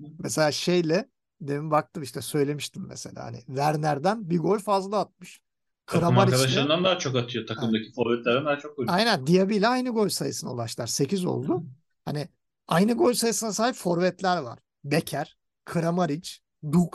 [0.00, 1.08] Mesela şeyle
[1.40, 5.40] demin baktım işte söylemiştim mesela hani Werner'den bir gol fazla atmış.
[5.86, 7.46] Takım arkadaşlarından daha çok atıyor.
[7.46, 8.84] Takımdaki forvetlerden daha çok gol.
[8.88, 10.86] aynen Diaby ile aynı gol sayısına ulaştılar.
[10.86, 11.64] 8 oldu.
[12.04, 12.28] Hani
[12.68, 14.58] aynı gol sayısına sahip forvetler var.
[14.84, 16.30] Becker, Kramaric,
[16.72, 16.90] Dux,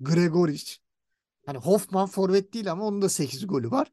[0.00, 0.72] Gregoric.
[1.46, 3.92] Hani Hoffman forvet değil ama onun da 8 golü var.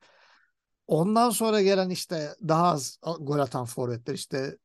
[0.88, 4.57] Ondan sonra gelen işte daha az gol atan forvetler işte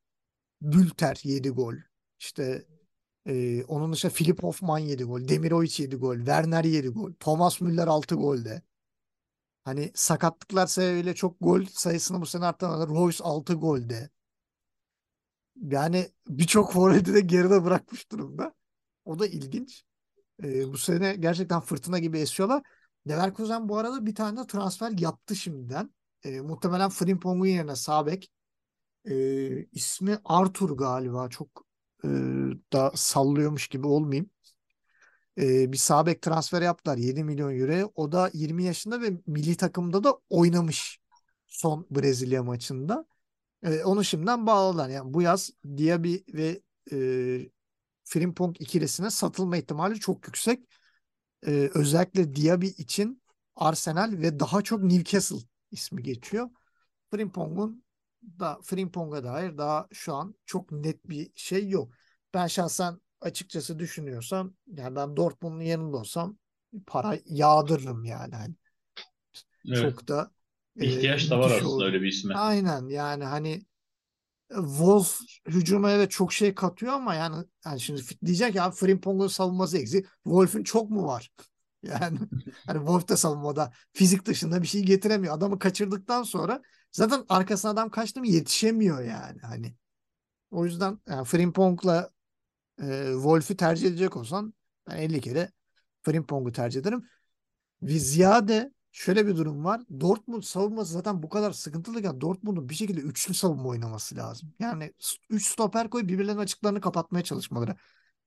[0.62, 1.74] Bülter 7 gol.
[2.18, 2.66] İşte
[3.26, 5.28] e, onun dışında Filip Hoffman 7 gol.
[5.28, 6.16] Demirovic 7 gol.
[6.16, 7.12] Werner 7 gol.
[7.20, 8.62] Thomas Müller 6 golde.
[9.64, 12.88] Hani sakatlıklar sebebiyle çok gol sayısını bu sene arttırmadı.
[12.88, 14.10] Royce 6 golde.
[15.62, 18.54] Yani birçok forveti de geride bırakmış durumda.
[19.04, 19.84] O da ilginç.
[20.44, 22.62] E, bu sene gerçekten fırtına gibi esiyorlar.
[23.08, 25.94] Leverkusen bu arada bir tane de transfer yaptı şimdiden.
[26.24, 28.32] E, muhtemelen Frimpong'un yerine sağ bek.
[29.10, 29.14] E,
[29.72, 31.28] ismi Arthur galiba.
[31.30, 31.66] Çok
[32.04, 32.08] e,
[32.72, 34.30] da sallıyormuş gibi olmayayım.
[35.38, 37.92] E, bir sağ bek transfer yaptılar 7 milyon euro.
[37.94, 40.98] O da 20 yaşında ve milli takımda da oynamış
[41.46, 43.06] son Brezilya maçında.
[43.62, 44.88] E, onu şimdiden bağladılar.
[44.88, 46.60] Yani bu yaz Diaby ve
[46.92, 46.96] e,
[48.04, 50.68] Frimpong ikilisine satılma ihtimali çok yüksek.
[51.46, 53.22] E, özellikle Diaby için
[53.56, 55.36] Arsenal ve daha çok Newcastle
[55.70, 56.50] ismi geçiyor.
[57.10, 57.84] Frimpong'un
[58.22, 61.92] da Frimpong'a dair daha şu an çok net bir şey yok.
[62.34, 66.38] Ben şahsen açıkçası düşünüyorsam yani ben Dortmund'un yanında olsam
[66.86, 68.34] para yağdırırım yani.
[68.34, 68.54] Hani
[69.68, 69.78] Evet.
[69.78, 70.30] çok da
[70.80, 71.86] e, İhtiyaç da var aslında olur.
[71.86, 72.34] öyle bir isme.
[72.34, 73.62] Aynen yani hani
[74.48, 80.06] Wolf hücuma evet çok şey katıyor ama yani, yani şimdi diyecek ya Frimpong'un savunması eksik.
[80.24, 81.30] Wolf'ün çok mu var?
[81.82, 82.18] Yani
[82.66, 85.36] hani Wolf da savunmada fizik dışında bir şey getiremiyor.
[85.36, 89.74] Adamı kaçırdıktan sonra zaten arkasına adam kaçtı mı yetişemiyor yani hani.
[90.50, 92.10] O yüzden yani Frimpong'la
[92.82, 94.54] e, Wolf'ü tercih edecek olsan
[94.88, 95.52] ben 50 kere
[96.02, 97.04] Frimpong'u tercih ederim.
[97.82, 99.82] Ve şöyle bir durum var.
[100.00, 104.54] Dortmund savunması zaten bu kadar sıkıntılıyken Dortmund'un bir şekilde üçlü savunma oynaması lazım.
[104.58, 104.92] Yani
[105.30, 107.76] 3 stoper koy birbirlerinin açıklarını kapatmaya çalışmaları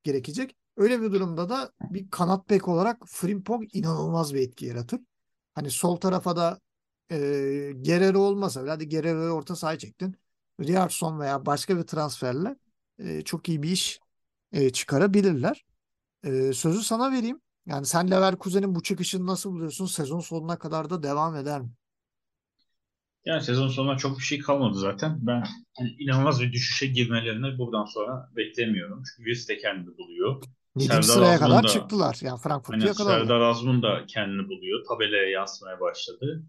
[0.03, 0.55] gerekecek.
[0.77, 4.99] Öyle bir durumda da bir kanat bek olarak Frimpong inanılmaz bir etki yaratır.
[5.53, 6.59] Hani sol tarafa da
[7.11, 7.17] e,
[7.75, 10.15] Guerrero olmasa bile hadi Guerrero'yu orta sahaya çektin.
[10.61, 12.55] Riyarson veya başka bir transferle
[12.99, 13.99] e, çok iyi bir iş
[14.55, 15.65] e, çıkarabilirler.
[16.23, 17.41] E, sözü sana vereyim.
[17.65, 19.85] Yani sen Leverkusen'in bu çıkışını nasıl buluyorsun?
[19.85, 21.69] Sezon sonuna kadar da devam eder mi?
[23.25, 25.17] Yani sezon sonuna çok bir şey kalmadı zaten.
[25.21, 25.43] Ben
[25.77, 29.03] hani inanılmaz bir düşüşe girmelerini buradan sonra beklemiyorum.
[29.03, 30.43] Çünkü Wills de kendini buluyor.
[30.75, 30.87] 7.
[30.87, 32.17] Serdar sıraya Azmun kadar da- çıktılar.
[32.21, 33.19] Yani Frankfurt'u Hani yakaladılar.
[33.19, 34.85] Serdar Azmun da kendini buluyor.
[34.89, 36.43] Tabelaya yansımaya başladı.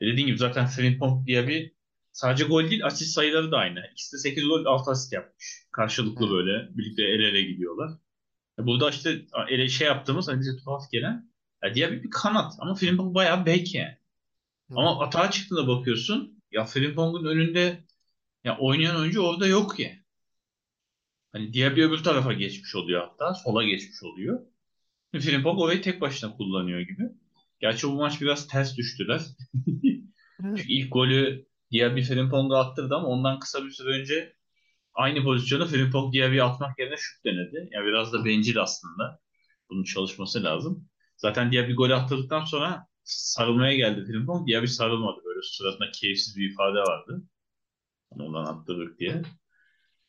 [0.00, 1.75] E dediğim gibi zaten Frimpong diye bir
[2.16, 3.86] sadece gol değil asist sayıları da aynı.
[3.92, 5.66] İkisi de 8 gol 6 asist yapmış.
[5.72, 7.90] Karşılıklı böyle birlikte el ele gidiyorlar.
[8.58, 11.30] E burada işte ele şey yaptığımız hani bize tuhaf gelen
[11.64, 13.96] ya diye bir, bir kanat ama Frimpong bayağı bek yani.
[14.70, 17.84] Ama atağa çıktığında bakıyorsun ya Frimpong'un önünde
[18.44, 19.90] ya oynayan oyuncu orada yok ya.
[21.32, 23.34] Hani Diaby öbür tarafa geçmiş oluyor hatta.
[23.34, 24.40] Sola geçmiş oluyor.
[25.12, 27.02] Frimpong orayı tek başına kullanıyor gibi.
[27.60, 29.20] Gerçi bu maç biraz ters düştüler.
[30.40, 34.32] Çünkü ilk golü Diaby Frimpong'a attırdı ama ondan kısa bir süre önce
[34.94, 37.68] aynı pozisyonu Frimpong Diaby'ye atmak yerine şut denedi.
[37.72, 39.20] Yani biraz da bencil aslında.
[39.70, 40.88] Bunun çalışması lazım.
[41.16, 44.48] Zaten Diaby golü attırdıktan sonra sarılmaya geldi Frimpong.
[44.48, 45.20] Diaby sarılmadı.
[45.24, 47.22] Böyle suratında keyifsiz bir ifade vardı.
[48.12, 49.22] Hani ondan attırdık diye.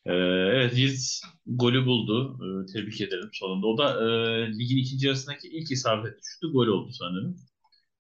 [0.06, 0.14] Ee,
[0.56, 2.40] evet Leeds golü buldu.
[2.64, 3.68] Ee, tebrik ederim sonunda.
[3.68, 7.38] O da e, ligin ikinci yarısındaki ilk isabetli şutu gol oldu sanırım.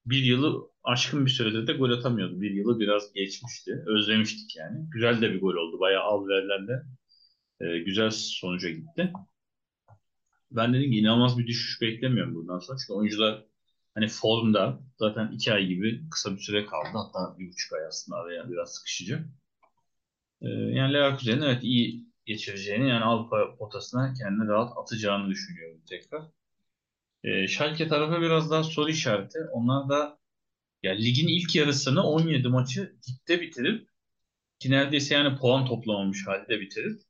[0.09, 2.41] Bir yılı aşkın bir sürede de gol atamıyordu.
[2.41, 3.83] Bir yılı biraz geçmişti.
[3.87, 4.85] Özlemiştik yani.
[4.89, 5.79] Güzel de bir gol oldu.
[5.79, 6.83] Bayağı alverlerle
[7.59, 9.13] e, güzel sonuca gitti.
[10.51, 12.77] Ben dedim ki inanılmaz bir düşüş beklemiyorum bundan sonra.
[12.77, 13.45] Çünkü oyuncular
[13.95, 16.89] hani formda zaten iki ay gibi kısa bir süre kaldı.
[16.93, 19.25] Hatta bir buçuk ay aslında araya biraz sıkışacak.
[20.41, 26.21] Ee, yani Leverkusen'in evet iyi geçireceğini yani Avrupa potasına kendini rahat atacağını düşünüyorum tekrar.
[27.23, 29.39] Ee, Schalke tarafı biraz daha soru işareti.
[29.51, 30.19] Onlar da
[30.83, 33.89] ya ligin ilk yarısını 17 maçı dipte bitirip
[34.59, 37.01] ki neredeyse yani puan toplamamış halde bitirip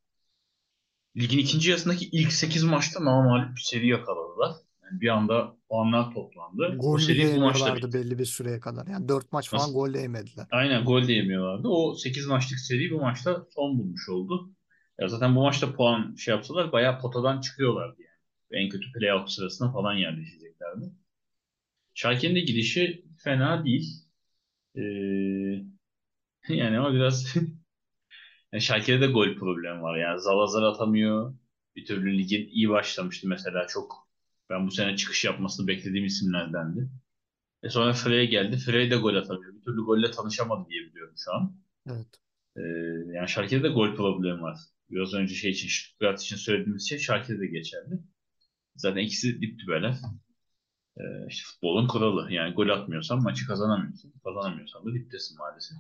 [1.18, 4.52] ligin ikinci yarısındaki ilk 8 maçta namalip bir seri yakaladılar.
[4.84, 6.78] Yani bir anda puanlar toplandı.
[6.78, 7.94] Gol seri bu maçta bitti.
[7.94, 8.88] belli bir süreye kadar.
[8.88, 9.74] Yani 4 maç falan Nasıl?
[9.74, 10.48] gol de yemediler.
[10.52, 11.68] Aynen gol de yemiyorlardı.
[11.68, 14.50] O 8 maçlık seri bu maçta son bulmuş oldu.
[15.00, 18.07] Ya zaten bu maçta puan şey yapsalar bayağı potadan çıkıyorlardı yani.
[18.52, 20.86] En kötü playoff sırasına falan yerleşeceklerdi.
[21.94, 24.06] Schalke'nin de gidişi fena değil.
[24.76, 24.82] Ee,
[26.50, 27.36] yani ama biraz
[28.54, 29.98] yani Schalke'de de gol problemi var.
[29.98, 31.34] Yani Zalazar atamıyor.
[31.76, 33.68] Bir türlü ligin iyi başlamıştı mesela.
[33.68, 34.08] Çok
[34.50, 36.90] ben bu sene çıkış yapmasını beklediğim isimlerdendi.
[37.64, 38.58] E sonra Frey geldi.
[38.58, 39.56] Frey de gol atamıyor.
[39.56, 41.56] Bir türlü golle tanışamadı diye biliyorum şu an.
[41.90, 42.08] Evet.
[42.58, 42.62] Ee,
[43.16, 44.60] yani Schalke'de de gol problemi var.
[44.90, 48.00] Biraz önce şey için, Stuttgart için söylediğimiz şey Schalke'de de geçerli.
[48.78, 49.96] Zaten ikisi dip dibeler.
[50.98, 52.32] Ee, işte futbolun kuralı.
[52.32, 54.14] Yani gol atmıyorsan maçı kazanamıyorsun.
[54.24, 55.78] Kazanamıyorsan da diptesin maalesef.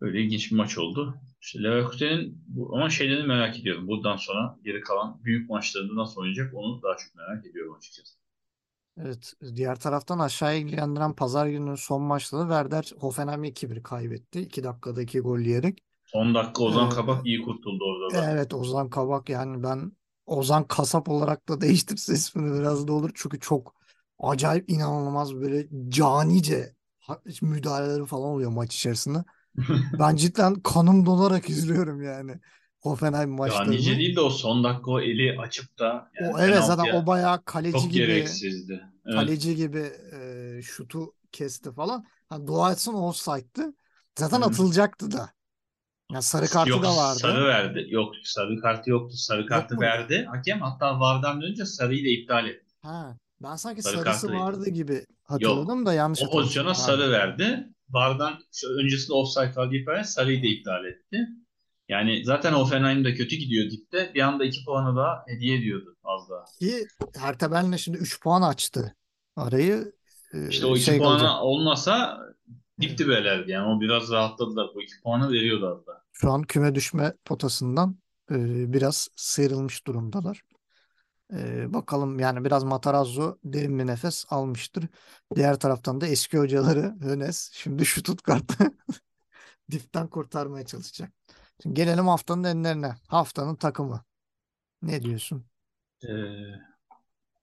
[0.00, 1.14] Öyle ilginç bir maç oldu.
[1.40, 3.88] İşte Leverkusen'in bu, ama şeylerini merak ediyorum.
[3.88, 8.18] Buradan sonra geri kalan büyük maçlarında nasıl oynayacak onu daha çok merak ediyorum açıkçası.
[8.96, 9.32] Evet.
[9.56, 14.40] Diğer taraftan aşağıya ilgilendiren pazar gününün son maçta da Werder Hoffenheim'i 2-1 kaybetti.
[14.40, 15.78] 2 dakikada 2 gol yiyerek.
[16.12, 18.32] 10 dakika Ozan Ee, Kabak iyi kurtuldu orada da.
[18.32, 19.92] Evet Ozan Kabak yani ben
[20.30, 23.12] Ozan Kasap olarak da değiştirse ismini biraz da olur.
[23.14, 23.74] Çünkü çok
[24.20, 29.24] acayip inanılmaz böyle canice ha- müdahaleleri falan oluyor maç içerisinde.
[30.00, 32.40] Ben cidden kanım donarak izliyorum yani
[32.80, 33.98] Hoffenheim Ya nice maçlarını.
[33.98, 37.44] değil de o son dakika o eli açıp da yani O evet zaten o bayağı
[37.44, 38.80] kaleci çok gibi gereksizdi.
[39.06, 39.30] Evet.
[39.30, 39.92] kaleci gibi
[40.58, 42.06] e, şutu kesti falan.
[42.28, 43.74] Ha, dua etsin offside'dı.
[44.18, 44.42] Zaten Hı.
[44.42, 45.30] atılacaktı da.
[46.12, 47.18] Ya sarı kartı Yok da vardı.
[47.18, 47.86] sarı verdi.
[47.88, 49.16] Yok sarı kartı yoktu.
[49.16, 49.86] Sarı kartı muydu?
[49.86, 50.26] verdi.
[50.30, 52.66] Hakem hatta VAR'dan dönünce sarıyı da iptal etti.
[52.82, 54.40] Ha, ben sanki Sarı sarısı kartı değil.
[54.40, 57.68] vardı gibi hatırladım da yanlış O pozisyona sarı verdi.
[57.88, 58.38] VAR'dan
[58.78, 61.26] öncesinde offside vardı iptal sarıyı da iptal etti.
[61.88, 64.10] Yani zaten Hoffenheim de kötü gidiyor dipte.
[64.14, 66.44] Bir anda iki puanı daha hediye ediyordu az daha.
[66.60, 68.96] Ki Hertha Berlin şimdi 3 puan açtı.
[69.36, 69.92] Arayı
[70.34, 71.42] e, İşte o iki şey puanı kalacak.
[71.42, 72.20] olmasa
[72.80, 73.50] dip dibelerdi.
[73.50, 74.70] Yani o biraz rahatladılar.
[74.74, 76.02] Bu iki puanı veriyordu daha.
[76.12, 77.98] Şu an küme düşme potasından
[78.30, 80.42] e, biraz sıyrılmış durumdalar.
[81.32, 84.84] E, bakalım yani biraz Matarazzo derin bir nefes almıştır.
[85.34, 88.64] Diğer taraftan da eski hocaları Hönes şimdi Stuttgart'ı
[89.70, 91.12] dipten kurtarmaya çalışacak.
[91.62, 92.94] Şimdi gelelim haftanın enlerine.
[93.08, 94.04] Haftanın takımı.
[94.82, 95.44] Ne diyorsun?
[96.04, 96.08] Ee,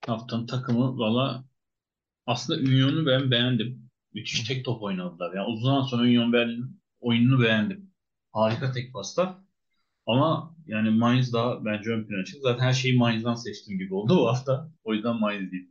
[0.06, 1.44] haftanın takımı valla
[2.26, 3.87] aslında Union'u ben beğendim.
[4.18, 5.34] Müthiş tek top oynadılar.
[5.34, 7.90] Yani uzun zaman sonra Union Berlin oyununu beğendim.
[8.32, 9.38] Harika tek paslar.
[10.06, 12.40] Ama yani Mainz daha bence ön plana çıktı.
[12.42, 14.70] Zaten her şeyi Mainz'dan seçtiğim gibi oldu bu hafta.
[14.84, 15.70] O yüzden Mainz değil.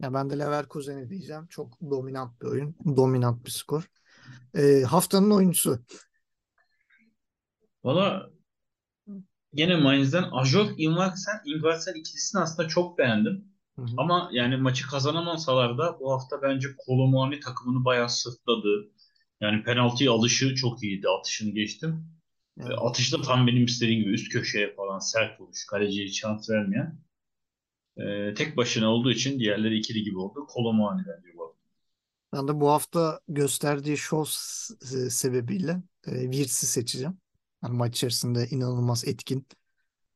[0.00, 1.46] Ya ben de Leverkusen'i diyeceğim.
[1.46, 2.76] Çok dominant bir oyun.
[2.96, 3.90] Dominant bir skor.
[4.54, 5.78] E, haftanın oyuncusu.
[7.84, 8.30] Valla
[9.54, 13.51] gene Mainz'den Ajok Ingvartsen, Ingvartsen ikilisini aslında çok beğendim.
[13.78, 13.86] Hı hı.
[13.96, 18.90] Ama yani maçı kazanamasalar da bu hafta bence Kolomani takımını bayağı sırtladı.
[19.40, 21.08] Yani penaltıya alışı çok iyiydi.
[21.08, 22.06] Atışını geçtim.
[22.58, 25.66] Yani Atışta tam benim istediğim gibi üst köşeye falan sert vuruş.
[25.66, 26.98] Kaleciye şans vermeyen.
[27.96, 30.46] Ee, tek başına olduğu için diğerleri ikili gibi oldu.
[30.48, 31.56] Kolomani bence bu.
[32.32, 34.24] Ben de bu hafta gösterdiği şov
[35.10, 37.18] sebebiyle e, Wirtz'i seçeceğim.
[37.62, 39.46] Yani maç içerisinde inanılmaz etkin.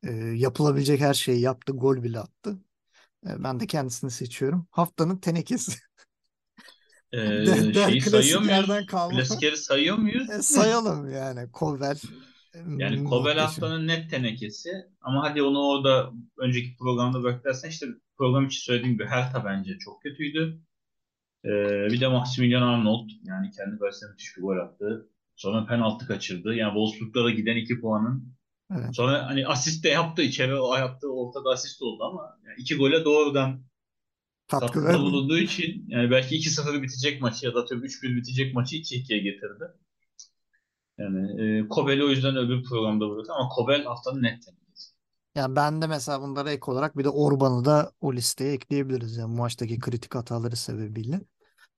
[0.03, 1.73] E, yapılabilecek her şeyi yaptı.
[1.73, 2.59] Gol bile attı.
[3.27, 4.67] E, ben de kendisini seçiyorum.
[4.71, 5.73] Haftanın tenekesi.
[7.13, 8.87] Ee, Der, der şeyi sayıyor muyuz?
[8.87, 9.25] kalma.
[9.57, 10.31] Sayıyor muyuz?
[10.31, 11.53] E, sayalım yani.
[11.53, 11.97] Kovel.
[12.55, 13.39] Yani muhteşem.
[13.39, 14.71] haftanın net tenekesi.
[15.01, 17.87] Ama hadi onu orada önceki programda beklersen işte
[18.19, 20.61] program için söylediğim gibi Hertha bence çok kötüydü.
[21.45, 21.49] Ee,
[21.93, 25.11] bir de Maximilian Arnold yani kendi kalesine müthiş bir gol attı.
[25.37, 26.55] Sonra penaltı kaçırdı.
[26.55, 28.36] Yani Wolfsburg'da da giden iki puanın.
[28.71, 28.97] Evet.
[28.97, 30.23] Sonra hani asist de yaptı.
[30.23, 31.09] içeri o yaptı.
[31.13, 33.65] Ortada asist oldu ama yani iki gole doğrudan
[34.49, 38.77] Katkı katkıda bulunduğu için yani belki 2-0 bitecek maçı ya da tabii 3-1 bitecek maçı
[38.77, 39.65] 2-2'ye getirdi.
[40.99, 44.45] Yani e, Kobel'i o yüzden öbür programda bıraktı ama Kobel haftanın net.
[45.35, 49.17] Yani ben de mesela bunlara ek olarak bir de Orban'ı da o listeye ekleyebiliriz.
[49.17, 51.21] Yani maçtaki kritik hataları sebebiyle.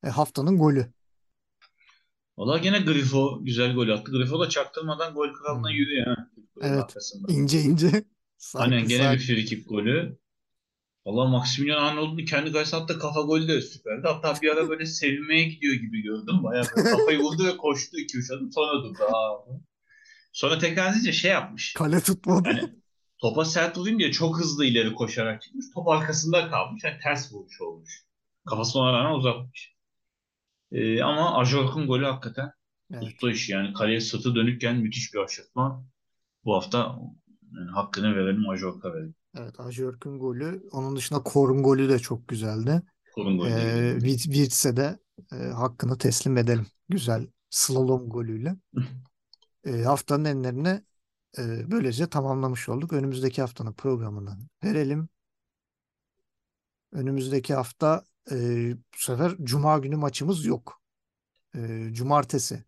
[0.05, 0.93] E, haftanın golü.
[2.39, 4.13] Valla gene Grifo güzel gol attı.
[4.13, 5.77] Grifo da çaktırmadan gol kralına Hmm.
[5.77, 6.17] yürüyor
[6.63, 6.83] Evet.
[6.83, 7.33] arkasında.
[7.33, 7.87] İnce ince.
[8.55, 9.45] Aynen Sanki gene bir sanki.
[9.45, 10.19] kick golü.
[11.07, 14.09] Valla Maximilian Arnold'un kendi kalesine attığı kafa golü de süperdi.
[14.09, 16.45] Hatta bir ara böyle sevinmeye gidiyor gibi gördüm.
[16.45, 18.99] Bayağı böyle kafayı vurdu ve koştu 2-3 adım sonra durdu.
[19.03, 19.39] Aa.
[20.33, 21.73] Sonra tekrar edince şey yapmış.
[21.73, 22.49] Kale tutmadı.
[22.49, 22.73] Yani
[23.19, 25.67] topa sert vurayım diye çok hızlı ileri koşarak çıkmış.
[25.75, 26.85] Top arkasında kalmış.
[26.85, 28.05] Yani ters vuruş olmuş.
[28.49, 29.75] Kafasına rağmen uzatmış.
[30.73, 32.51] Ee, ama Ajork'un golü hakikaten
[32.93, 33.03] Evet.
[33.03, 35.85] Usta işi yani kaleye sırtı dönükken müthiş bir aşırtma.
[36.45, 36.99] Bu hafta
[37.59, 39.15] yani hakkını verelim, Majorka verelim.
[39.37, 40.63] Evet, Ajörk'ün golü.
[40.73, 42.83] Onun dışında Kor'un golü de çok güzeldi.
[43.15, 43.51] Korun golü.
[43.51, 44.99] Ee, Wirtz'e de
[45.33, 46.67] e, hakkını teslim edelim.
[46.89, 48.57] Güzel slalom golüyle.
[49.65, 50.83] E, haftanın enlerini
[51.39, 52.93] e, böylece tamamlamış olduk.
[52.93, 55.09] Önümüzdeki haftanın programını verelim.
[56.93, 58.37] Önümüzdeki hafta e,
[58.77, 60.81] bu sefer Cuma günü maçımız yok.
[61.57, 62.65] E, Cumartesi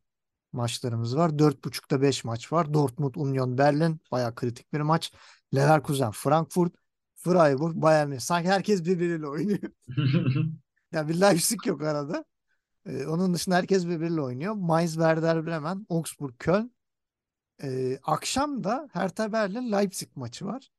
[0.53, 1.39] maçlarımız var.
[1.39, 2.75] 4.30'da 5 maç var.
[2.75, 5.13] Dortmund, Union Berlin bayağı kritik bir maç.
[5.55, 6.73] Leverkusen, Frankfurt,
[7.17, 8.21] Freiburg, Bayern Münih.
[8.21, 9.61] Sanki herkes birbiriyle oynuyor.
[10.93, 12.25] Ya bir Leipzig yok arada.
[12.87, 14.55] Ee, onun dışında herkes birbiriyle oynuyor.
[14.55, 16.73] Mainz, Werder Bremen, Augsburg, Köln.
[17.63, 20.71] Ee, akşam da Hertha Berlin, Leipzig maçı var.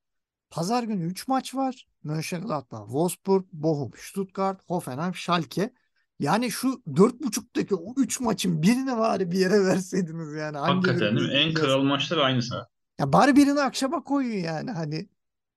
[0.50, 1.88] Pazar günü 3 maç var.
[2.04, 5.74] Mönchengladbach, Wolfsburg, Bochum, Stuttgart, Hoffenheim, Schalke.
[6.22, 10.58] Yani şu 4.5'taki o 3 maçın birini bari bir yere verseydiniz yani.
[10.58, 11.34] Hangi Hakikaten değil mi?
[11.34, 12.70] En kral maçlar aynı saat.
[13.00, 15.10] Ya bari birini akşama koyun yani hani.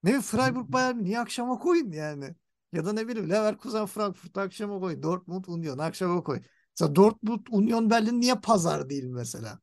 [0.03, 2.35] Ne bileyim Freiburg Bayern Münih akşama koyun yani.
[2.73, 5.03] Ya da ne bileyim Leverkusen Frankfurt akşama koy.
[5.03, 6.41] Dortmund Union akşama koy.
[6.71, 9.59] Mesela Dortmund Union Berlin niye pazar değil mesela?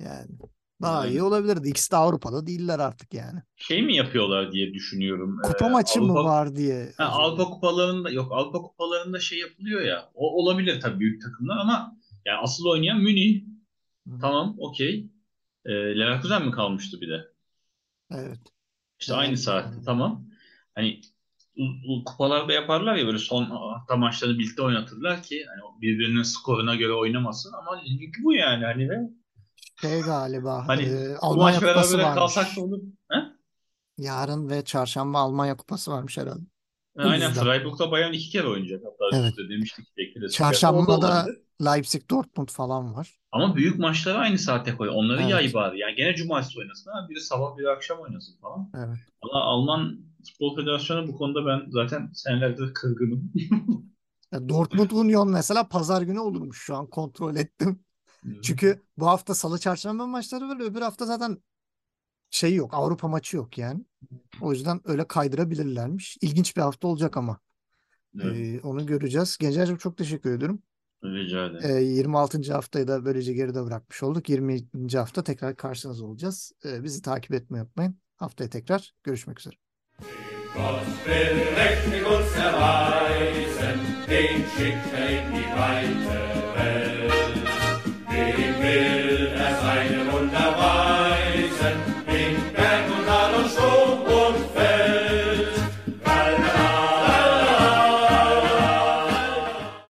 [0.00, 0.28] Yani
[0.82, 1.68] daha iyi olabilirdi.
[1.68, 3.40] İkisi de Avrupa'da değiller artık yani.
[3.56, 5.40] şey mi yapıyorlar diye düşünüyorum.
[5.42, 7.04] Kupa Ee, maçı mı Avrupa var diye Ha?
[7.04, 10.10] Avrupa kupalarında yok Avrupa kupalarında şey yapılıyor ya.
[10.14, 13.44] O olabilir tabii büyük takımlar ama yani asıl oynayan Münih.
[14.08, 15.06] Hı, Tamam, okey.
[15.64, 17.32] Ee, Leverkusen mi kalmıştı bir de?
[18.10, 18.40] Evet.
[19.00, 19.84] İşte aynı saatte Leverkusen.
[19.84, 20.26] tamam.
[20.74, 21.00] Hani
[22.06, 27.52] kupalarda yaparlar ya böyle son hafta maçlarını birlikte oynatırlar ki hani birbirinin skoruna göre oynamasın
[27.52, 27.82] ama
[28.24, 28.98] bu yani hani ve
[29.80, 32.56] Şey galiba hani e, Almanya maç Kupası berabere kalsak varmış.
[32.56, 32.80] da olur.
[33.12, 33.18] He?
[33.98, 36.44] Yarın ve çarşamba Almanya Kupası varmış herhalde.
[36.96, 37.44] Bu Aynen yüzden.
[37.44, 38.82] Freiburg'da Bayern iki kere oynayacak.
[38.84, 39.30] Hatta Evet.
[39.30, 41.26] üstte demiştik de Çarşamba da.
[41.64, 43.18] Leipzig Dortmund falan var.
[43.32, 44.88] Ama büyük maçları aynı saate koy.
[44.88, 45.30] Onları Evet.
[45.30, 45.78] yay bari.
[45.78, 48.70] Yani gene cumartesi oynasın ama biri sabah biri akşam oynasın falan.
[48.76, 48.98] Evet.
[49.24, 53.32] Valla Alman Futbol Federasyonu bu konuda ben zaten senelerdir kırgınım.
[54.32, 57.84] Ya Dortmund Union mesela pazar günü olurmuş şu an kontrol ettim.
[58.42, 60.60] Çünkü bu hafta salı çarşamba maçları var.
[60.60, 61.38] Öbür hafta zaten
[62.30, 62.74] şey yok.
[62.74, 63.84] Avrupa maçı yok yani.
[64.40, 66.18] O yüzden öyle kaydırabilirlermiş.
[66.20, 67.38] İlginç bir hafta olacak ama.
[68.20, 69.36] Evet, Ee, onu göreceğiz.
[69.40, 70.62] Gencer'cim çok teşekkür ediyorum.
[71.04, 71.90] rica Ee, ederim.
[71.96, 72.52] 26.
[72.52, 74.28] haftayı da böylece geride bırakmış olduk.
[74.28, 74.62] 20.
[74.94, 76.52] hafta tekrar karşınızda olacağız.
[76.64, 77.98] Ee, bizi takip etmeyi unutmayın.
[78.16, 79.54] Haftaya tekrar görüşmek üzere.
[80.54, 83.78] Gott will mächtig uns erweisen,
[84.10, 86.99] den schickt er in die Weite
[88.20, 89.29] Amen.